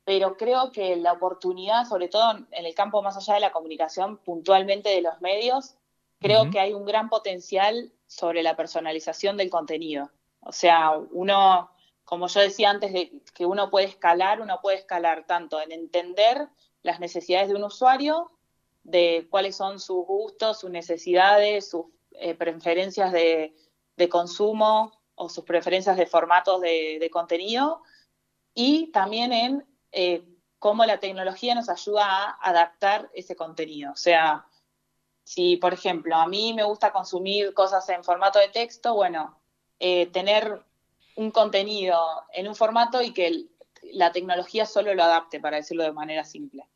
[0.03, 4.17] pero creo que la oportunidad, sobre todo en el campo más allá de la comunicación,
[4.17, 5.75] puntualmente de los medios,
[6.19, 10.11] creo que hay un gran potencial sobre la personalización del contenido.
[10.41, 11.71] O sea, uno,
[12.05, 16.47] como yo decía antes, de que uno puede escalar, uno puede escalar tanto en entender
[16.83, 18.31] las necesidades de un usuario,
[18.83, 23.53] de cuáles son sus gustos, sus necesidades, sus eh, preferencias de,
[24.09, 27.81] consumo o sus preferencias de formatos de, contenido
[28.53, 30.23] y también en eh,
[30.59, 33.93] cómo la tecnología nos ayuda a adaptar ese contenido.
[33.93, 34.45] O sea,
[35.23, 39.39] si por ejemplo a mí me gusta consumir cosas en formato de texto, bueno,
[39.79, 40.63] eh, tener
[41.15, 41.99] un contenido
[42.33, 43.45] en un formato y que
[43.93, 46.67] la tecnología solo lo adapte, para decirlo de manera simple.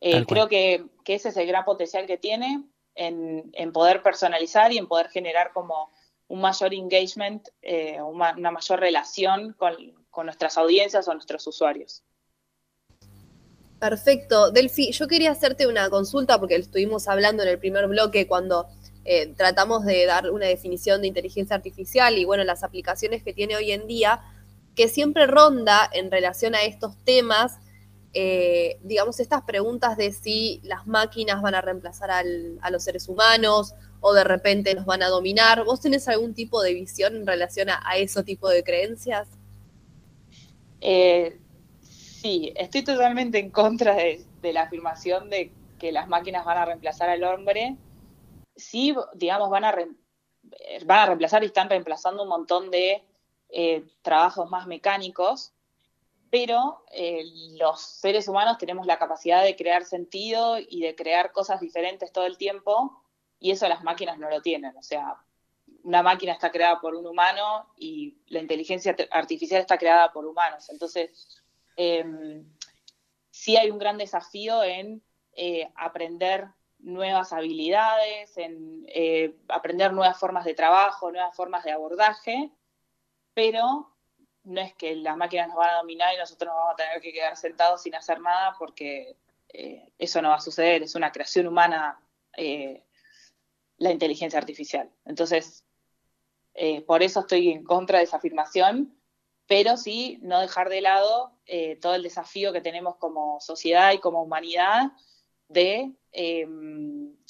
[0.00, 2.64] creo que, que, ese es el gran potencial que tiene
[2.94, 5.90] en, poder personalizar y en poder generar como
[6.28, 9.74] un mayor engagement, eh, una, mayor relación con,
[10.24, 12.02] nuestras audiencias o nuestros usuarios.
[13.78, 14.50] Perfecto.
[14.50, 18.68] Delphi, yo quería hacerte una consulta porque estuvimos hablando en el primer bloque cuando
[19.04, 23.56] eh, tratamos de dar una definición de inteligencia artificial y bueno, las aplicaciones que tiene
[23.56, 24.20] hoy en día,
[24.74, 27.58] que siempre ronda en relación a estos temas
[28.12, 33.74] eh, digamos, estas preguntas de si las máquinas van a reemplazar a los seres humanos
[34.00, 35.64] o de repente nos van a dominar.
[35.64, 39.28] ¿Vos tenés algún tipo de visión en relación a, ese tipo de creencias?
[40.80, 41.38] Eh,
[41.82, 47.10] sí, estoy totalmente en contra de, la afirmación de que las máquinas van a reemplazar
[47.10, 47.76] al hombre.
[48.60, 53.02] Sí, digamos, van a, van a reemplazar y están reemplazando un montón de
[53.48, 55.52] eh, trabajos más mecánicos,
[56.30, 57.24] pero eh,
[57.58, 62.26] los seres humanos tenemos la capacidad de crear sentido y de crear cosas diferentes todo
[62.26, 63.02] el tiempo,
[63.40, 64.76] y eso las máquinas no lo tienen.
[64.76, 65.16] O sea,
[65.82, 70.68] una máquina está creada por un humano y la inteligencia artificial está creada por humanos.
[70.68, 71.42] Entonces,
[71.76, 72.44] em,
[73.30, 75.02] sí hay un gran desafío en
[75.32, 76.48] eh, aprender
[76.82, 78.86] nuevas habilidades, en
[79.48, 82.50] aprender nuevas formas de trabajo, nuevas formas de abordaje,
[83.34, 83.90] pero
[84.44, 87.00] no es que las máquinas nos van a dominar y nosotros nos vamos a tener
[87.00, 89.16] que quedar sentados sin hacer nada porque
[89.48, 92.00] eh, eso no va a suceder, es una creación humana
[92.36, 92.84] eh,
[93.78, 94.90] la inteligencia artificial.
[95.04, 95.64] Entonces,
[96.54, 98.96] eh, por eso estoy en contra de esa afirmación,
[99.46, 101.36] pero sí no dejar de lado
[101.80, 104.92] todo el desafío que tenemos como sociedad y como humanidad
[105.50, 105.92] de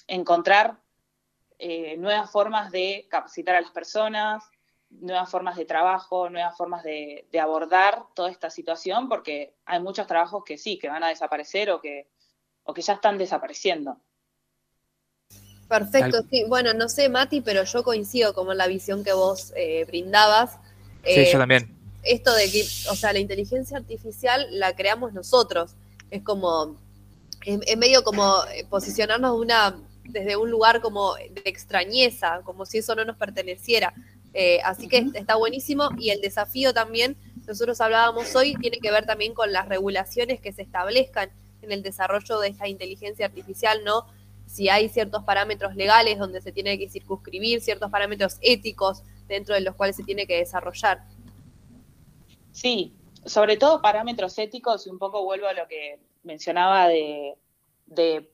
[0.07, 0.79] encontrar
[1.99, 4.45] nuevas formas de capacitar a las personas,
[4.91, 10.45] nuevas formas de trabajo, nuevas formas de, abordar toda esta situación, porque hay muchos trabajos
[10.45, 12.09] que sí, que van a desaparecer o que,
[12.64, 13.99] o que ya están desapareciendo.
[15.68, 16.45] Perfecto, sí.
[16.49, 20.59] Bueno, no sé, Mati, pero yo coincido con la visión que vos eh, brindabas.
[21.05, 21.77] Sí, yo eh, también.
[22.03, 25.77] Esto de que, o sea, la inteligencia artificial la creamos nosotros.
[26.11, 26.77] Es como,
[27.45, 32.95] es, medio como eh, posicionarnos una, desde un lugar como de extrañeza, como si eso
[32.95, 33.95] no nos perteneciera.
[34.32, 37.16] Eh, así que está buenísimo y el desafío también,
[37.47, 41.30] nosotros hablábamos hoy, tiene que ver también con las regulaciones que se establezcan
[41.62, 44.07] en el desarrollo de esta inteligencia artificial, ¿no?
[44.47, 49.61] Si hay ciertos parámetros legales donde se tiene que circunscribir, ciertos parámetros éticos dentro de
[49.61, 51.05] los cuales se tiene que desarrollar.
[52.53, 57.37] Sí, sobre todo parámetros éticos, y un poco vuelvo a lo que mencionaba de,
[57.87, 58.31] de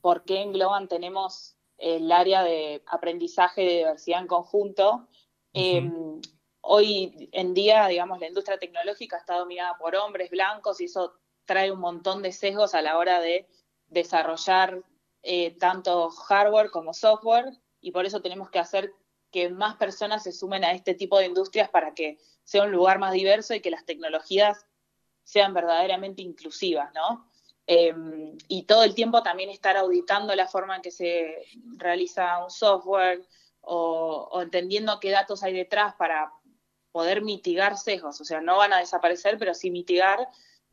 [0.00, 5.08] por qué en Globan tenemos el área de aprendizaje de diversidad en conjunto,
[5.52, 6.20] Em,
[6.60, 11.14] hoy en día, digamos, la industria tecnológica está dominada por hombres blancos y eso
[11.44, 13.48] trae un montón de sesgos a la hora de
[13.88, 14.82] desarrollar
[15.22, 18.94] eh, tanto hardware como software y por eso tenemos que hacer
[19.32, 22.98] que más personas se sumen a este tipo de industrias para que sea un lugar
[22.98, 24.66] más diverso y que las tecnologías
[25.24, 27.29] sean verdaderamente inclusivas, ¿no?
[27.72, 31.36] Em, y todo el tiempo también estar auditando la forma en que se
[31.76, 33.22] realiza un software,
[33.60, 36.32] o, entendiendo qué datos hay detrás para
[36.90, 38.20] poder mitigar sesgos.
[38.20, 40.18] O sea, no van a desaparecer, pero sí mitigar,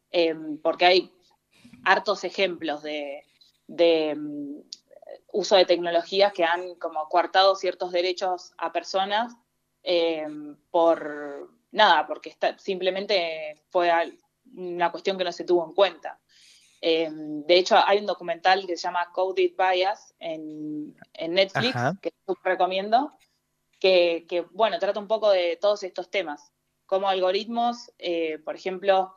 [0.09, 1.13] em, porque hay
[1.85, 3.23] hartos ejemplos de,
[3.67, 4.63] em,
[5.31, 9.35] uso de tecnologías que han como coartado ciertos derechos a personas
[10.71, 13.91] por nada, porque simplemente fue
[14.55, 16.19] una cuestión que no se tuvo en cuenta.
[16.81, 20.95] Em, de hecho, hay un documental que se llama Coded Bias en,
[21.29, 22.11] Netflix, que
[22.43, 23.13] recomiendo,
[23.79, 26.51] que, bueno, trata un poco de todos estos temas.
[26.85, 29.15] Como algoritmos, eh, por ejemplo,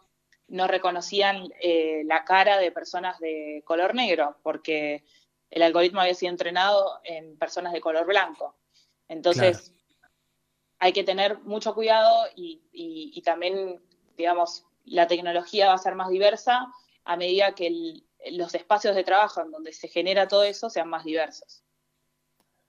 [0.48, 5.04] no reconocían eh, la cara de personas de color negro, porque
[5.50, 8.56] el algoritmo había sido entrenado en personas de color blanco.
[9.06, 9.72] Entonces,
[10.78, 13.80] hay que tener mucho cuidado y también,
[14.16, 16.72] digamos, la tecnología va a ser más diversa
[17.10, 21.04] a medida que los espacios de trabajo en donde se genera todo eso sean más
[21.04, 21.64] diversos.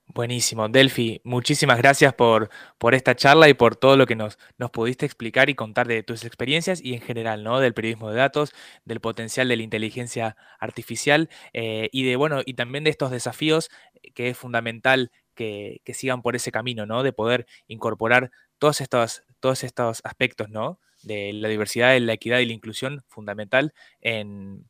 [0.07, 0.67] Buenísimo.
[0.67, 5.05] Delphi, muchísimas gracias por, por esta charla y por todo lo que nos, nos pudiste
[5.05, 7.59] explicar y contar de tus experiencias y en general, ¿no?
[7.59, 8.51] Del periodismo de datos,
[8.83, 13.69] del potencial de la inteligencia artificial eh, y de, bueno, y también de estos desafíos
[14.15, 17.03] que es fundamental que, que, sigan por ese camino, ¿no?
[17.03, 20.79] De poder incorporar todos estos, todos estos aspectos, ¿no?
[21.03, 24.65] De la diversidad, la equidad y la inclusión fundamental en,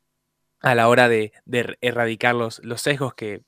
[0.62, 1.32] a la hora de,
[1.80, 3.42] erradicar los, los sesgos que,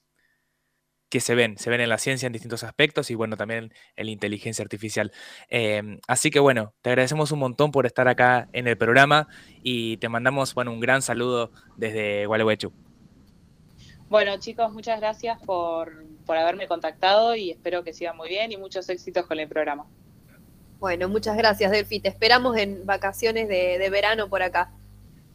[1.09, 4.07] que, se ven, se ven en la ciencia en distintos aspectos y bueno, también en
[4.07, 5.13] la inteligencia artificial.
[5.49, 9.29] Em, así que bueno, te agradecemos un montón por estar acá en el programa
[9.63, 12.73] y te mandamos bueno, un gran saludo desde Gualeguaychú.
[14.09, 18.57] Bueno chicos, muchas gracias por, por haberme contactado y espero que siga muy bien y
[18.57, 19.87] muchos éxitos con el programa.
[20.79, 22.01] Bueno, muchas gracias, Delphi.
[22.01, 24.71] Te esperamos en vacaciones de, verano por acá.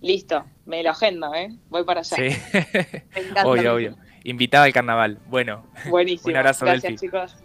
[0.01, 1.49] Listo, me lo agendo, ¿eh?
[1.69, 2.15] Voy para allá.
[2.15, 2.29] Sí,
[3.43, 3.95] obvio, obvio.
[4.23, 5.19] Invitada al carnaval.
[5.27, 6.31] Bueno, buenísimo.
[6.31, 7.35] Un abrazo, gracias, chicos.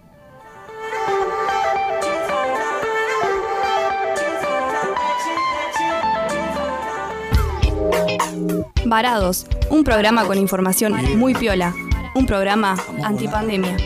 [8.86, 11.74] Varados, un programa con información muy piola,
[12.14, 13.76] un programa antipandemia.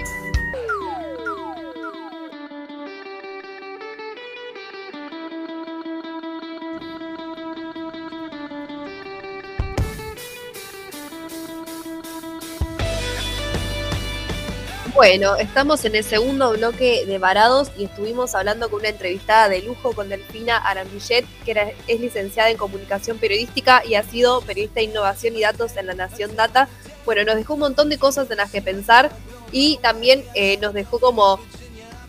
[14.98, 19.62] Bueno, estamos en el segundo bloque de Varados y estuvimos hablando con una entrevistada de
[19.62, 24.80] lujo con Delfina Aramillet, que era- es licenciada en comunicación periodística y ha sido periodista
[24.80, 26.68] de innovación y datos en la Nación Data.
[27.04, 29.12] Bueno, nos dejó un montón de cosas en las que pensar
[29.52, 31.34] y también eh, nos dejó como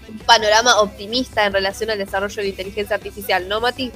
[0.08, 3.92] un panorama optimista en relación al desarrollo de la inteligencia artificial, ¿no, Mati?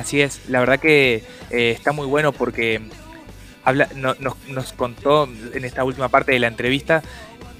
[0.00, 2.80] Así es, la verdad que eh, está muy bueno porque
[3.62, 7.04] habla, no- nos, nos contó en esta última parte de la entrevista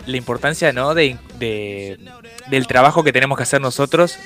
[0.07, 0.95] la importancia ¿no?
[0.95, 1.99] de, de-
[2.49, 4.17] del trabajo que tenemos que hacer nosotros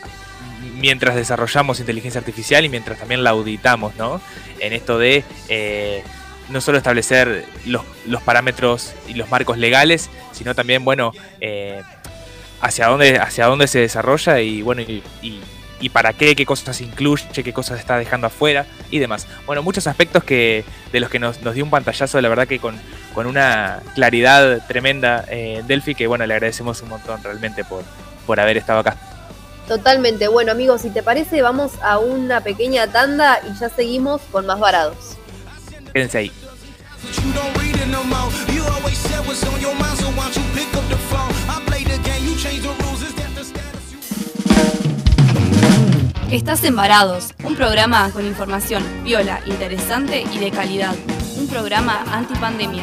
[0.79, 4.21] mientras desarrollamos inteligencia artificial y mientras también la auditamos, ¿no?
[4.61, 6.03] En esto de eh,
[6.51, 11.83] no solo establecer los, los parámetros y los marcos legales, sino también, bueno, eh,
[12.61, 15.41] hacia dónde, hacia dónde se desarrolla y bueno, y, y-
[15.81, 19.27] y para qué, qué cosas incluye, qué cosas está dejando afuera y demás.
[19.47, 22.59] Bueno, muchos aspectos que de los que nos, nos dio un pantallazo, la verdad que
[22.59, 22.79] con,
[23.13, 27.83] con una claridad tremenda eh, Delphi, que bueno, le agradecemos un montón realmente por,
[28.27, 28.97] por haber estado acá.
[29.69, 30.29] Totalmente.
[30.29, 34.61] Bueno, amigos, si te parece, vamos a una pequeña tanda y ya seguimos con más
[34.61, 35.17] varados.
[35.93, 36.33] Quédense ahí.
[46.31, 50.95] Estás en Varados, un programa con información viola, interesante y de calidad.
[51.39, 52.83] Un programa antipandemia.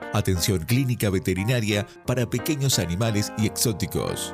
[0.13, 4.33] Atención clínica veterinaria para pequeños animales y exóticos.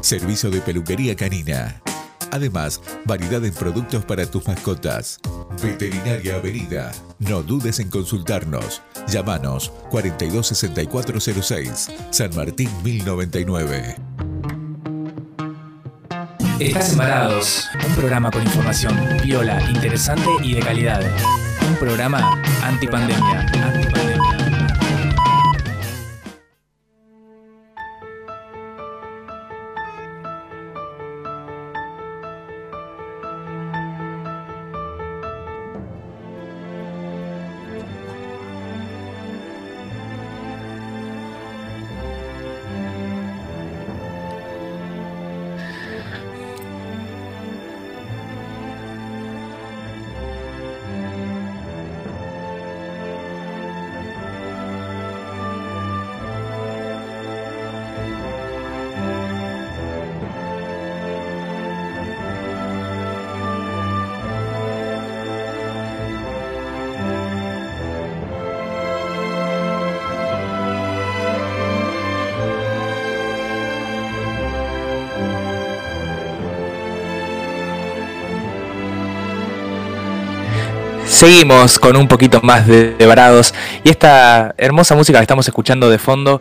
[0.00, 1.80] Servicio de peluquería canina.
[2.32, 5.20] Además, variedad en productos para tus mascotas.
[5.62, 6.90] Veterinaria Avenida.
[7.18, 8.80] No dudes en consultarnos.
[9.06, 13.96] Llámanos 426406, San Martín 1099.
[16.58, 21.02] Estás en Varados, un programa con información viola, interesante y de calidad.
[21.68, 23.40] Un programa antipandemia.
[23.40, 24.41] antipandemia.
[81.22, 83.54] Seguimos con un poquito más de, de varados.
[83.84, 86.40] Y esta hermosa música que estamos escuchando de fondo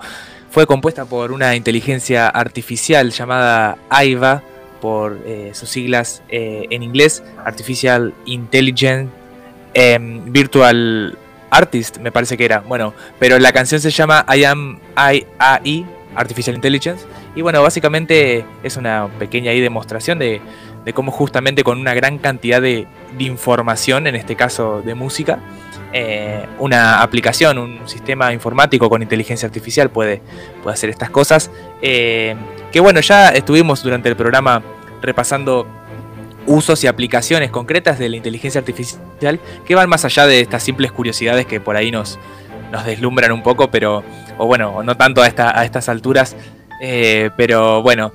[0.50, 4.42] fue compuesta por una inteligencia artificial llamada AIVA
[4.82, 9.12] por eh, sus siglas eh, en inglés Artificial Intelligent
[9.76, 11.16] em, Virtual
[11.52, 12.62] Artist me parece que era.
[12.62, 17.06] Bueno pero la canción se llama I Am AI Artificial Intelligence.
[17.36, 20.42] Y bueno básicamente es una pequeña demostración de
[20.86, 22.88] de cómo justamente con una gran cantidad de,
[23.20, 25.40] información, en este caso de música,
[25.94, 30.22] eh, una aplicación, un sistema informático con inteligencia artificial puede,
[30.64, 31.52] puede hacer estas cosas.
[31.82, 32.36] Eh,
[32.72, 34.64] que bueno, ya estuvimos durante el programa
[35.02, 35.68] repasando
[36.48, 40.92] usos y aplicaciones concretas de la inteligencia artificial que van más allá de estas simples
[40.92, 42.18] curiosidades que por ahí nos,
[42.72, 44.04] nos deslumbran un poco, pero,
[44.38, 46.36] o bueno, no tanto a, esta, a estas alturas,
[46.82, 48.14] eh, pero bueno,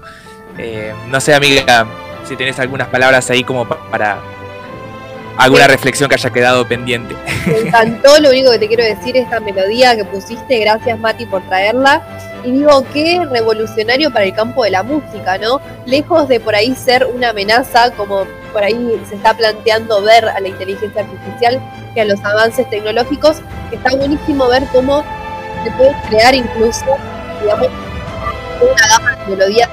[1.10, 1.86] no sé amiga,
[2.26, 4.18] si tenés algunas palabras ahí como para
[5.38, 7.14] alguna reflexión que haya quedado pendiente.
[7.46, 11.42] Me encantó, lo único que te quiero decir, esta melodía que pusiste, gracias Mati por
[11.42, 12.02] traerla.
[12.44, 15.60] Y digo, qué revolucionario para el campo de la música, ¿no?
[15.84, 20.40] Lejos de por ahí ser una amenaza, como por ahí se está planteando ver a
[20.40, 21.60] la inteligencia artificial
[21.94, 23.38] que a los avances tecnológicos,
[23.72, 25.04] está buenísimo ver cómo
[25.64, 26.84] se puede crear incluso,
[27.42, 27.68] digamos,
[28.60, 29.68] una gama de melodías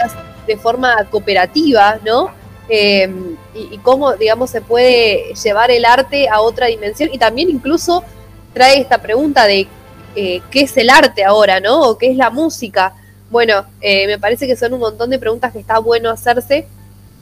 [0.47, 2.31] de forma cooperativa, ¿no?
[2.75, 3.07] Eh,
[3.53, 8.03] y, cómo, digamos, se puede llevar el arte a otra dimensión y también incluso
[8.51, 9.67] trae esta pregunta de
[10.15, 11.81] eh, qué es el arte ahora, ¿no?
[11.83, 12.95] O qué es la música.
[13.29, 16.65] Bueno, eh, me parece que son un montón de preguntas que está bueno hacerse.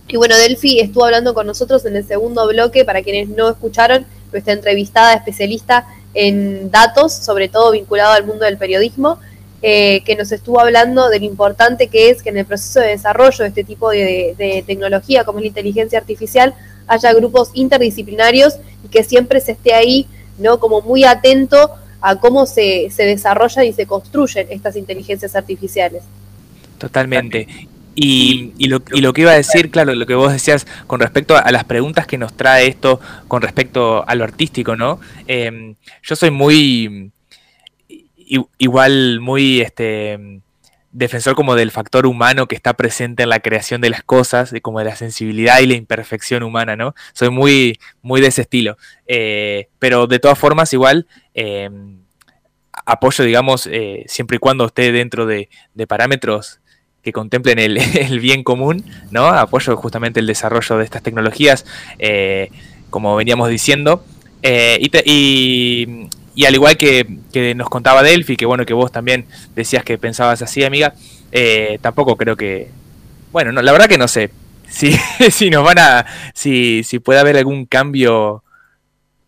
[0.07, 4.05] Y bueno, Delphi estuvo hablando con nosotros en el segundo bloque, para quienes no escucharon,
[4.31, 9.19] nuestra entrevistada especialista en datos, sobre todo vinculado al mundo del periodismo.
[9.63, 12.87] Eh, que nos estuvo hablando de lo importante que es que en el proceso de
[12.87, 16.55] desarrollo de este tipo de, tecnología como es la inteligencia artificial
[16.87, 20.07] haya grupos interdisciplinarios y que siempre se esté ahí,
[20.39, 20.59] ¿no?
[20.59, 21.69] Como muy atento
[22.01, 26.01] a cómo se, se desarrollan y se construyen estas inteligencias artificiales.
[26.79, 27.45] Totalmente.
[27.93, 30.99] Y, y, lo, y, lo, que iba a decir, claro, lo que vos decías con
[30.99, 34.99] respecto a las preguntas que nos trae esto con respecto a lo artístico, ¿no?
[35.27, 37.11] Eh, yo soy muy
[38.57, 40.41] igual muy este
[40.91, 44.61] defensor como del factor humano que está presente en la creación de las cosas, de
[44.61, 46.93] como de la sensibilidad y la imperfección humana, ¿no?
[47.13, 48.77] Soy muy, muy de ese estilo.
[49.07, 51.99] Eh, pero de todas formas, igual em,
[52.85, 55.49] apoyo, digamos, eh, siempre y cuando esté dentro de,
[55.87, 56.59] parámetros
[57.01, 59.27] que contemplen el, bien común, ¿no?
[59.27, 61.65] Apoyo justamente el desarrollo de estas tecnologías,
[61.99, 62.49] eh,
[62.89, 64.03] como veníamos diciendo.
[64.43, 66.09] y, y
[66.45, 67.05] al igual que,
[67.55, 69.25] nos contaba Delphi, que bueno, que vos también
[69.55, 70.93] decías que pensabas así, amiga,
[71.31, 72.69] eh, tampoco creo que.
[73.31, 74.31] Bueno, no, la verdad que no sé.
[74.71, 74.93] Si,
[75.31, 76.05] si nos van a.
[76.33, 78.41] Si, si puede haber algún cambio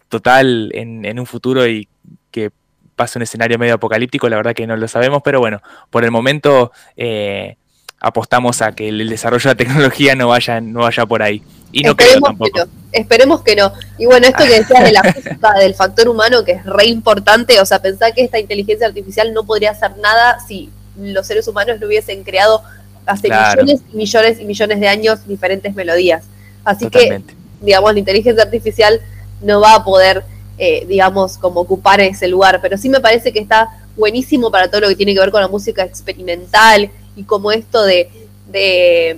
[0.08, 1.90] total en, en un futuro y
[2.32, 2.52] que
[2.96, 6.12] pase un escenario medio apocalíptico, la verdad que no lo sabemos, pero bueno, por el
[6.12, 7.58] momento eh,
[8.00, 11.42] apostamos a que el desarrollo de la tecnología no vaya, no vaya por ahí.
[11.74, 12.68] Y no creo tampoco.
[12.92, 13.74] Esperemos que no.
[13.98, 17.60] Y bueno, esto que decías de la física del factor humano, que es re importante,
[17.60, 21.80] o sea, pensar que esta inteligencia artificial no podría hacer nada si los seres humanos
[21.82, 22.62] no hubiesen creado
[23.08, 26.26] hace millones y millones y millones de años diferentes melodías.
[26.64, 27.24] Así que,
[27.60, 29.02] digamos, la inteligencia artificial
[29.42, 30.24] no va a poder,
[30.60, 34.82] eh, digamos, como ocupar ese lugar, pero sí me parece que está buenísimo para todo
[34.82, 38.10] lo que tiene que ver con la música experimental y como esto de,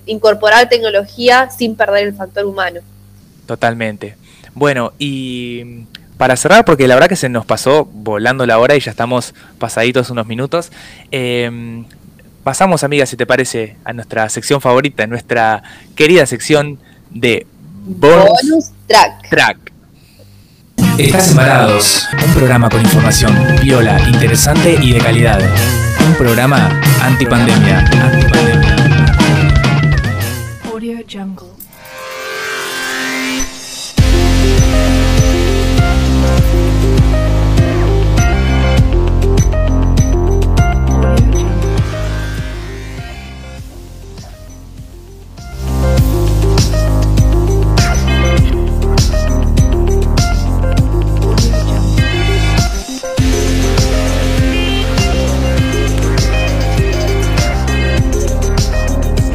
[0.06, 2.82] incorporar tecnología sin perder el factor humano.
[3.46, 4.16] Totalmente.
[4.54, 5.86] Bueno, y
[6.18, 9.34] para cerrar, porque la verdad que se nos pasó volando la hora y ya estamos
[9.60, 10.72] pasaditos unos minutos,
[11.12, 11.86] em,
[12.44, 15.64] pasamos, amiga, si te parece, a nuestra sección favorita, nuestra
[15.96, 16.80] querida sección
[17.10, 17.46] de
[17.88, 19.30] Bonus, track.
[19.30, 19.58] track.
[20.98, 25.40] Estás embarados, un programa con información viola, interesante y de calidad
[26.08, 26.70] un programa
[27.02, 27.80] antipandemia.
[27.80, 28.85] antipandemia.
[31.08, 31.55] jungle.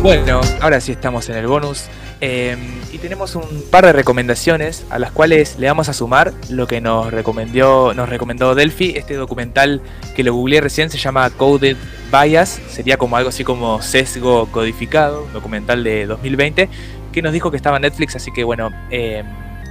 [0.03, 1.89] Bueno, ahora sí estamos en el bonus
[2.23, 2.59] em,
[2.91, 6.81] y tenemos un par de recomendaciones a las cuales le vamos a sumar lo que
[6.81, 9.83] nos recomendó, nos recomendó Delphi, este documental
[10.17, 11.77] que lo googleé recién se llama Coded
[12.11, 16.71] Bias, sería como algo así como sesgo codificado, documental de 2020,
[17.13, 19.27] que nos dijo que estaba en Netflix, así que bueno, em,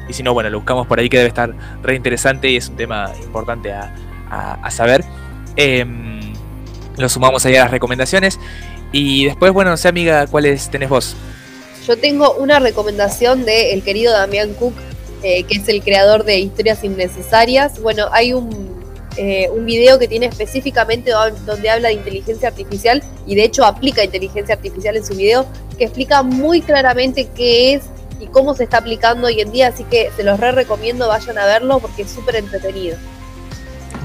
[0.08, 2.70] y si no, bueno, lo buscamos por ahí que debe estar re interesante y es
[2.70, 5.04] un tema importante a, saber.
[5.56, 6.20] Em,
[6.98, 8.40] lo sumamos ahí a las recomendaciones.
[8.92, 11.16] Y después, bueno, no sé, amiga, ¿cuáles tenés vos?
[11.88, 14.74] Yo tengo una recomendación del el querido Damián Cook,
[15.24, 17.82] eh, que es el creador de Historias Innecesarias.
[17.82, 18.84] Bueno, hay un,
[19.18, 21.12] eh, un video que tiene específicamente
[21.46, 25.46] donde habla de inteligencia artificial y de hecho aplica inteligencia artificial en su video,
[25.78, 27.84] que explica muy claramente qué es
[28.20, 31.38] y cómo se está aplicando hoy en día, así que se los re recomiendo, vayan
[31.38, 32.98] a verlo porque es súper entretenido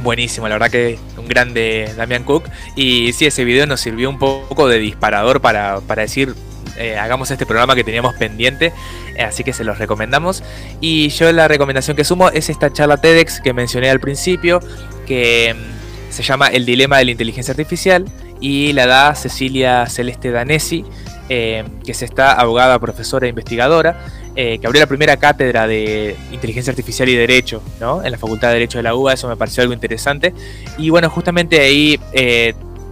[0.05, 2.45] buenísimo, la verdad que un grande Damian Cook.
[2.77, 6.35] Y sí, ese video nos sirvió un poco de disparador para, decir
[6.77, 8.73] eh, hagamos este programa que teníamos pendiente,
[9.17, 10.45] eh, así que se los recomendamos.
[10.81, 14.61] Y yo la recomendación que sumo es esta charla TEDx que mencioné al principio,
[15.07, 18.05] que mm, se llama El dilema de la inteligencia artificial
[18.41, 20.85] y la da Cecilia Celeste Danesi,
[21.29, 24.05] que es esta abogada, profesora e investigadora,
[24.35, 27.63] que abrió la primera cátedra de inteligencia artificial y derecho
[28.03, 30.35] en la Facultad de Derecho de la UBA, eso me pareció algo interesante.
[30.77, 31.99] Y bueno, justamente ahí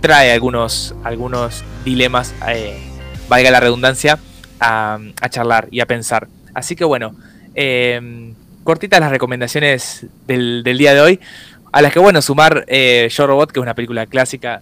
[0.03, 2.77] trae algunos, algunos dilemas, eh,
[3.29, 4.19] valga la redundancia,
[4.61, 4.99] a,
[5.31, 6.29] charlar y a pensar.
[6.53, 7.15] Así que bueno,
[7.55, 8.35] eh,
[8.65, 11.21] cortitas las recomendaciones del, día de hoy,
[11.73, 14.61] a las que bueno, sumar eh, Yo Robot, que es una película clásica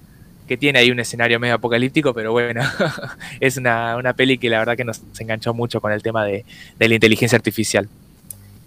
[0.51, 2.61] que tiene ahí un escenario medio apocalíptico, pero bueno,
[3.41, 6.45] es una, una, peli que la verdad que nos enganchó mucho con el tema de,
[6.77, 7.89] de la inteligencia artificial.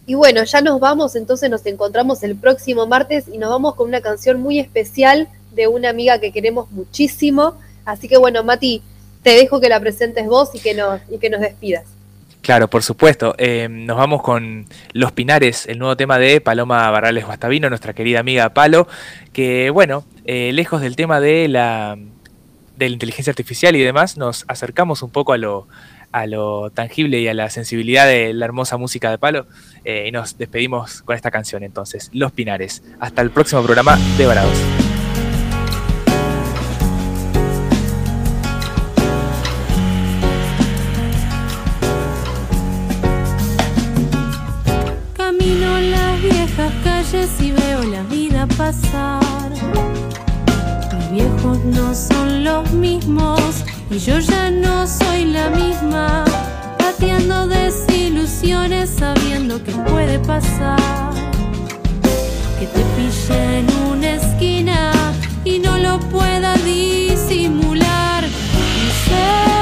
[0.07, 3.89] Y bueno, ya nos vamos, entonces nos encontramos el próximo martes y nos vamos con
[3.89, 7.55] una canción muy especial de una amiga que queremos muchísimo.
[7.83, 8.81] Así que bueno, Mati,
[9.21, 11.83] te dejo que la presentes vos y que nos, y que nos despidas.
[12.39, 13.35] Claro, por supuesto.
[13.37, 18.21] Eh, nos vamos con Los Pinares, el nuevo tema de Paloma Barrales Guastavino, nuestra querida
[18.21, 18.87] amiga Palo,
[19.33, 21.97] que bueno, eh, lejos del tema de la,
[22.77, 25.67] de la inteligencia artificial y demás, nos acercamos un poco a lo,
[26.11, 29.47] a lo tangible y a la sensibilidad de la hermosa música de Palo
[29.83, 32.83] eh, y nos despedimos con esta canción entonces, Los Pinares.
[32.99, 34.57] Hasta el próximo programa de Varados.
[47.39, 49.22] y veo la vida pasar.
[52.73, 56.25] Mismos y yo ya no soy la misma.
[56.77, 60.79] Pateando desilusiones sabiendo que puede pasar.
[62.59, 64.91] Que te pille en una esquina
[65.45, 68.23] y no lo pueda disimular.
[68.25, 69.52] Y sé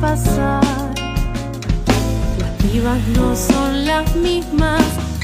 [0.00, 0.62] pasar.
[2.38, 4.82] Las vivas no son las mismas,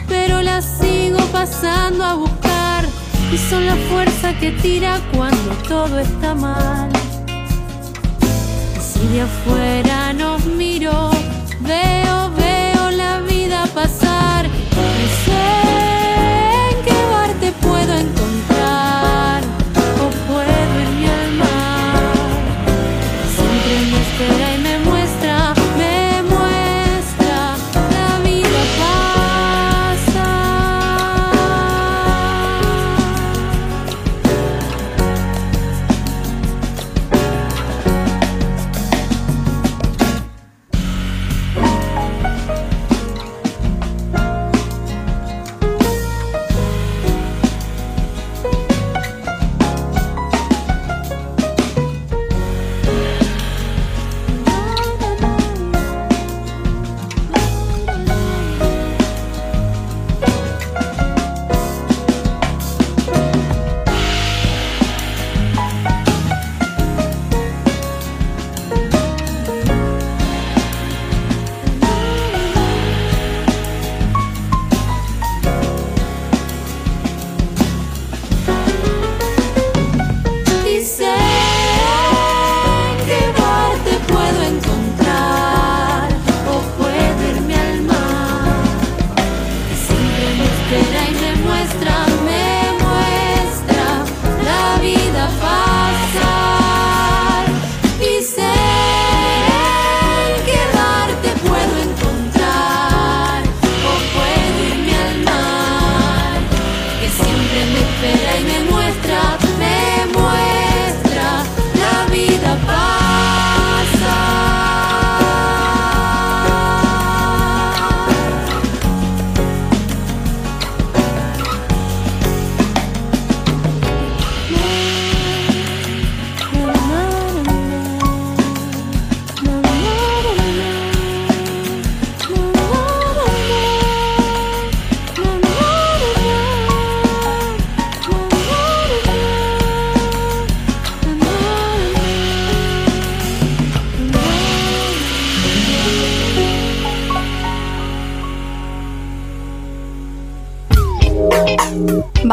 [0.08, 2.84] pero las sigo pasando a buscar
[3.32, 6.90] y son la fuerza que tira cuando todo está mal.
[8.76, 11.10] Y si de afuera nos miro,
[11.60, 15.83] veo, veo la vida pasar y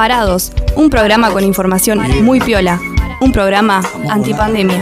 [0.02, 2.82] Varados, un programa con información muy piola,
[3.20, 4.82] un programa antipandemia.